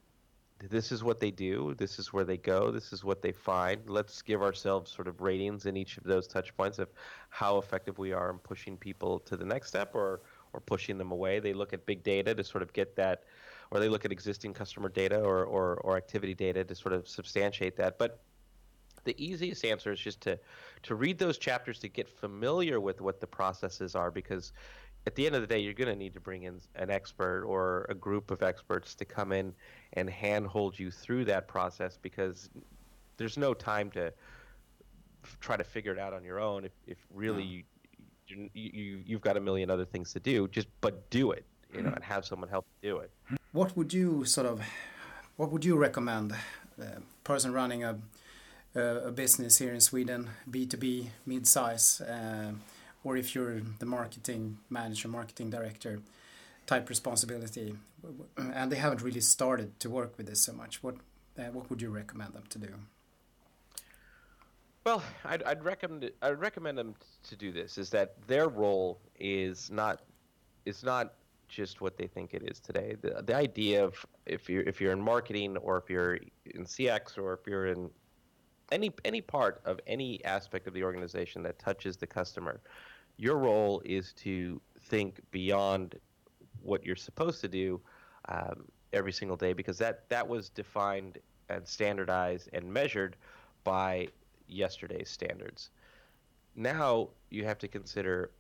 this 0.58 0.92
is 0.92 1.02
what 1.02 1.20
they 1.20 1.30
do, 1.30 1.74
this 1.76 1.98
is 1.98 2.12
where 2.12 2.24
they 2.24 2.36
go, 2.36 2.70
this 2.70 2.92
is 2.92 3.04
what 3.04 3.22
they 3.22 3.32
find. 3.32 3.88
Let's 3.88 4.22
give 4.22 4.42
ourselves 4.42 4.90
sort 4.90 5.08
of 5.08 5.20
ratings 5.20 5.66
in 5.66 5.76
each 5.76 5.98
of 5.98 6.04
those 6.04 6.26
touch 6.26 6.56
points 6.56 6.78
of 6.78 6.88
how 7.28 7.58
effective 7.58 7.98
we 7.98 8.12
are 8.12 8.30
in 8.30 8.38
pushing 8.38 8.76
people 8.76 9.18
to 9.20 9.36
the 9.36 9.44
next 9.44 9.68
step 9.68 9.94
or 9.94 10.22
or 10.52 10.60
pushing 10.60 10.96
them 10.96 11.10
away. 11.10 11.40
They 11.40 11.52
look 11.52 11.72
at 11.72 11.84
big 11.84 12.04
data 12.04 12.32
to 12.32 12.44
sort 12.44 12.62
of 12.62 12.72
get 12.72 12.94
that 12.96 13.24
or 13.70 13.80
they 13.80 13.88
look 13.88 14.04
at 14.04 14.12
existing 14.12 14.54
customer 14.54 14.88
data 14.88 15.20
or, 15.20 15.44
or, 15.44 15.76
or 15.78 15.96
activity 15.96 16.32
data 16.32 16.62
to 16.62 16.74
sort 16.76 16.94
of 16.94 17.08
substantiate 17.08 17.76
that. 17.76 17.98
But 17.98 18.20
the 19.02 19.14
easiest 19.22 19.64
answer 19.64 19.92
is 19.92 20.00
just 20.00 20.20
to 20.22 20.38
to 20.84 20.94
read 20.94 21.18
those 21.18 21.38
chapters 21.38 21.78
to 21.80 21.88
get 21.88 22.08
familiar 22.08 22.80
with 22.80 23.00
what 23.00 23.20
the 23.20 23.26
processes 23.26 23.94
are 23.94 24.10
because 24.10 24.52
at 25.06 25.14
the 25.14 25.26
end 25.26 25.34
of 25.34 25.40
the 25.40 25.46
day 25.46 25.58
you're 25.58 25.74
going 25.74 25.88
to 25.88 25.96
need 25.96 26.14
to 26.14 26.20
bring 26.20 26.44
in 26.44 26.60
an 26.76 26.90
expert 26.90 27.44
or 27.44 27.86
a 27.88 27.94
group 27.94 28.30
of 28.30 28.42
experts 28.42 28.94
to 28.94 29.04
come 29.04 29.32
in 29.32 29.52
and 29.94 30.08
handhold 30.08 30.78
you 30.78 30.90
through 30.90 31.24
that 31.24 31.46
process 31.48 31.98
because 32.00 32.50
there's 33.16 33.36
no 33.36 33.54
time 33.54 33.90
to 33.90 34.06
f- 35.24 35.36
try 35.40 35.56
to 35.56 35.64
figure 35.64 35.92
it 35.92 35.98
out 35.98 36.12
on 36.12 36.24
your 36.24 36.40
own 36.40 36.64
if, 36.64 36.72
if 36.86 36.98
really 37.12 37.44
you, 37.44 37.62
you 38.26 38.50
you 38.54 39.02
you've 39.04 39.20
got 39.20 39.36
a 39.36 39.40
million 39.40 39.70
other 39.70 39.84
things 39.84 40.12
to 40.12 40.20
do 40.20 40.48
just 40.48 40.68
but 40.80 41.08
do 41.10 41.30
it 41.32 41.44
you 41.74 41.82
know 41.82 41.92
and 41.94 42.04
have 42.04 42.24
someone 42.24 42.48
help 42.48 42.66
do 42.82 42.98
it. 42.98 43.10
What 43.52 43.76
would 43.76 43.92
you 43.92 44.24
sort 44.24 44.46
of, 44.46 44.62
what 45.36 45.50
would 45.50 45.64
you 45.64 45.76
recommend 45.76 46.34
a 46.78 47.00
person 47.24 47.52
running 47.52 47.84
a, 47.84 47.98
a, 48.74 49.08
a 49.08 49.12
business 49.12 49.58
here 49.58 49.72
in 49.72 49.80
Sweden, 49.80 50.30
B2B, 50.50 51.08
mid-size, 51.26 52.00
uh, 52.00 52.52
or 53.04 53.16
if 53.16 53.34
you're 53.34 53.60
the 53.78 53.86
marketing 53.86 54.58
manager, 54.70 55.08
marketing 55.08 55.50
director 55.50 56.00
type 56.66 56.88
responsibility, 56.88 57.74
and 58.36 58.72
they 58.72 58.76
haven't 58.76 59.02
really 59.02 59.20
started 59.20 59.78
to 59.80 59.90
work 59.90 60.16
with 60.16 60.26
this 60.26 60.40
so 60.40 60.52
much, 60.52 60.82
what, 60.82 60.96
uh, 61.38 61.44
what 61.52 61.68
would 61.68 61.82
you 61.82 61.90
recommend 61.90 62.32
them 62.32 62.44
to 62.48 62.58
do? 62.58 62.74
Well, 64.84 65.02
I'd, 65.24 65.42
I'd 65.44 65.64
recommend 65.64 66.10
I'd 66.20 66.38
recommend 66.38 66.76
them 66.76 66.94
to 67.28 67.36
do 67.36 67.52
this. 67.52 67.78
Is 67.78 67.88
that 67.90 68.16
their 68.26 68.48
role 68.48 69.00
is 69.18 69.70
not 69.70 70.02
is 70.66 70.84
not 70.84 71.14
just 71.48 71.80
what 71.80 71.96
they 71.96 72.06
think 72.06 72.34
it 72.34 72.42
is 72.42 72.60
today. 72.60 72.96
The, 73.00 73.22
the 73.22 73.34
idea 73.34 73.82
of 73.82 73.94
if 74.26 74.48
you're 74.50 74.62
if 74.62 74.82
you're 74.82 74.92
in 74.92 75.00
marketing 75.00 75.56
or 75.56 75.78
if 75.78 75.88
you're 75.88 76.16
in 76.44 76.64
CX 76.64 77.16
or 77.16 77.32
if 77.32 77.46
you're 77.46 77.68
in 77.68 77.88
any 78.72 78.92
any 79.06 79.22
part 79.22 79.62
of 79.64 79.80
any 79.86 80.22
aspect 80.24 80.66
of 80.66 80.74
the 80.74 80.82
organization 80.84 81.42
that 81.44 81.58
touches 81.58 81.96
the 81.96 82.06
customer, 82.06 82.60
your 83.16 83.38
role 83.38 83.83
is 83.85 84.12
to 84.12 84.61
think 84.81 85.20
beyond 85.31 85.96
what 86.62 86.85
you're 86.85 86.96
supposed 86.96 87.40
to 87.40 87.48
do 87.48 87.81
um, 88.29 88.64
every 88.92 89.12
single 89.12 89.37
day 89.37 89.53
because 89.53 89.79
that 89.79 90.09
that 90.09 90.27
was 90.27 90.48
defined 90.48 91.18
and 91.48 91.66
standardized 91.66 92.48
and 92.53 92.64
measured 92.64 93.16
by 93.64 94.09
yesterday's 94.48 95.11
standards. 95.11 95.70
Now 96.55 97.11
you 97.31 97.44
have 97.44 97.59
to 97.59 97.68
consider 97.68 98.31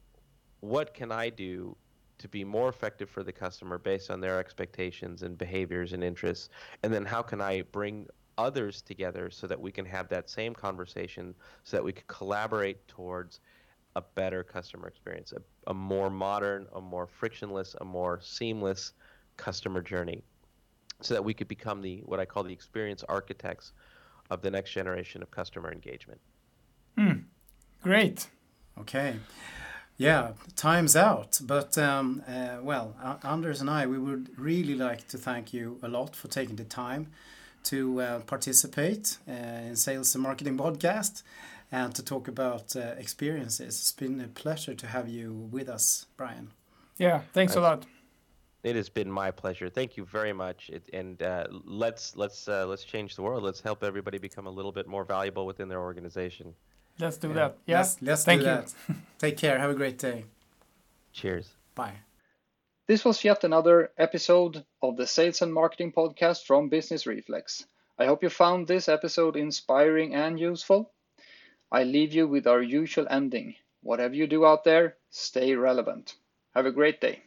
what 0.60 0.94
can 0.94 1.12
I 1.12 1.28
do 1.28 1.76
to 2.18 2.28
be 2.28 2.44
more 2.44 2.68
effective 2.68 3.10
for 3.10 3.22
the 3.22 3.32
customer 3.32 3.76
based 3.76 4.10
on 4.10 4.20
their 4.20 4.38
expectations 4.38 5.22
and 5.22 5.36
behaviors 5.36 5.92
and 5.92 6.02
interests 6.02 6.48
and 6.82 6.92
then 6.92 7.04
how 7.04 7.22
can 7.22 7.40
I 7.40 7.62
bring 7.62 8.06
others 8.38 8.82
together 8.82 9.30
so 9.30 9.46
that 9.46 9.60
we 9.60 9.70
can 9.70 9.84
have 9.84 10.08
that 10.08 10.30
same 10.30 10.54
conversation 10.54 11.34
so 11.64 11.76
that 11.76 11.82
we 11.82 11.92
can 11.92 12.04
collaborate 12.06 12.86
towards 12.88 13.40
a 13.96 14.02
better 14.14 14.42
customer 14.42 14.88
experience, 14.88 15.32
a, 15.32 15.70
a 15.70 15.74
more 15.74 16.10
modern, 16.10 16.66
a 16.74 16.80
more 16.80 17.06
frictionless, 17.06 17.76
a 17.80 17.84
more 17.84 18.20
seamless 18.22 18.92
customer 19.36 19.80
journey 19.82 20.22
so 21.00 21.14
that 21.14 21.22
we 21.24 21.34
could 21.34 21.48
become 21.48 21.82
the 21.82 22.02
what 22.04 22.20
I 22.20 22.24
call 22.24 22.42
the 22.42 22.52
experience 22.52 23.04
architects 23.08 23.72
of 24.30 24.42
the 24.42 24.50
next 24.50 24.72
generation 24.72 25.22
of 25.22 25.30
customer 25.30 25.70
engagement. 25.72 26.20
Great. 27.82 28.28
Okay. 28.80 29.16
Yeah, 29.96 30.32
time's 30.56 30.96
out. 30.96 31.38
But 31.42 31.76
um, 31.78 32.22
uh, 32.26 32.58
well, 32.62 32.96
A- 33.02 33.26
Anders 33.26 33.60
and 33.60 33.70
I, 33.70 33.86
we 33.86 33.98
would 33.98 34.30
really 34.38 34.74
like 34.74 35.06
to 35.08 35.18
thank 35.18 35.52
you 35.52 35.78
a 35.82 35.88
lot 35.88 36.16
for 36.16 36.28
taking 36.28 36.56
the 36.56 36.64
time 36.64 37.08
to 37.64 38.00
uh, 38.00 38.20
participate 38.20 39.18
uh, 39.28 39.32
in 39.32 39.76
Sales 39.76 40.14
and 40.14 40.22
Marketing 40.22 40.56
Podcast 40.56 41.22
and 41.74 41.92
to 41.92 42.04
talk 42.04 42.28
about 42.28 42.76
uh, 42.76 42.80
experiences. 43.04 43.80
It's 43.80 43.90
been 43.90 44.20
a 44.20 44.28
pleasure 44.28 44.74
to 44.74 44.86
have 44.86 45.08
you 45.08 45.32
with 45.50 45.68
us, 45.68 46.06
Brian. 46.16 46.52
Yeah, 46.98 47.22
thanks 47.32 47.56
a 47.56 47.60
lot. 47.60 47.84
It 48.62 48.76
has 48.76 48.88
been 48.88 49.10
my 49.10 49.32
pleasure. 49.32 49.68
Thank 49.68 49.96
you 49.96 50.04
very 50.04 50.32
much. 50.32 50.70
It, 50.72 50.88
and 50.92 51.20
uh, 51.20 51.46
let's 51.64 52.16
let's 52.16 52.46
uh, 52.46 52.64
let's 52.66 52.84
change 52.84 53.16
the 53.16 53.22
world. 53.22 53.42
Let's 53.42 53.60
help 53.60 53.82
everybody 53.82 54.18
become 54.18 54.46
a 54.46 54.54
little 54.58 54.70
bit 54.70 54.86
more 54.86 55.04
valuable 55.04 55.46
within 55.46 55.68
their 55.68 55.80
organization. 55.80 56.54
Let's 57.00 57.16
do 57.16 57.32
that. 57.32 57.56
Yeah. 57.66 57.78
Let's, 57.78 58.00
let's 58.00 58.24
Thank 58.24 58.42
do 58.42 58.46
you. 58.46 58.52
that. 58.52 58.72
Take 59.18 59.36
care. 59.36 59.58
Have 59.58 59.70
a 59.70 59.74
great 59.82 59.98
day. 59.98 60.26
Cheers. 61.12 61.48
Bye. 61.74 61.98
This 62.86 63.04
was 63.04 63.24
yet 63.24 63.42
another 63.42 63.90
episode 63.98 64.64
of 64.80 64.96
the 64.96 65.08
Sales 65.08 65.42
and 65.42 65.52
Marketing 65.52 65.90
Podcast 65.92 66.46
from 66.46 66.68
Business 66.68 67.04
Reflex. 67.04 67.66
I 67.98 68.06
hope 68.06 68.22
you 68.22 68.30
found 68.30 68.68
this 68.68 68.88
episode 68.88 69.36
inspiring 69.36 70.14
and 70.14 70.38
useful. 70.38 70.93
I 71.70 71.84
leave 71.84 72.14
you 72.14 72.26
with 72.26 72.46
our 72.46 72.62
usual 72.62 73.06
ending. 73.10 73.56
Whatever 73.82 74.14
you 74.14 74.26
do 74.26 74.46
out 74.46 74.64
there, 74.64 74.96
stay 75.10 75.54
relevant. 75.54 76.16
Have 76.54 76.66
a 76.66 76.72
great 76.72 77.00
day. 77.00 77.24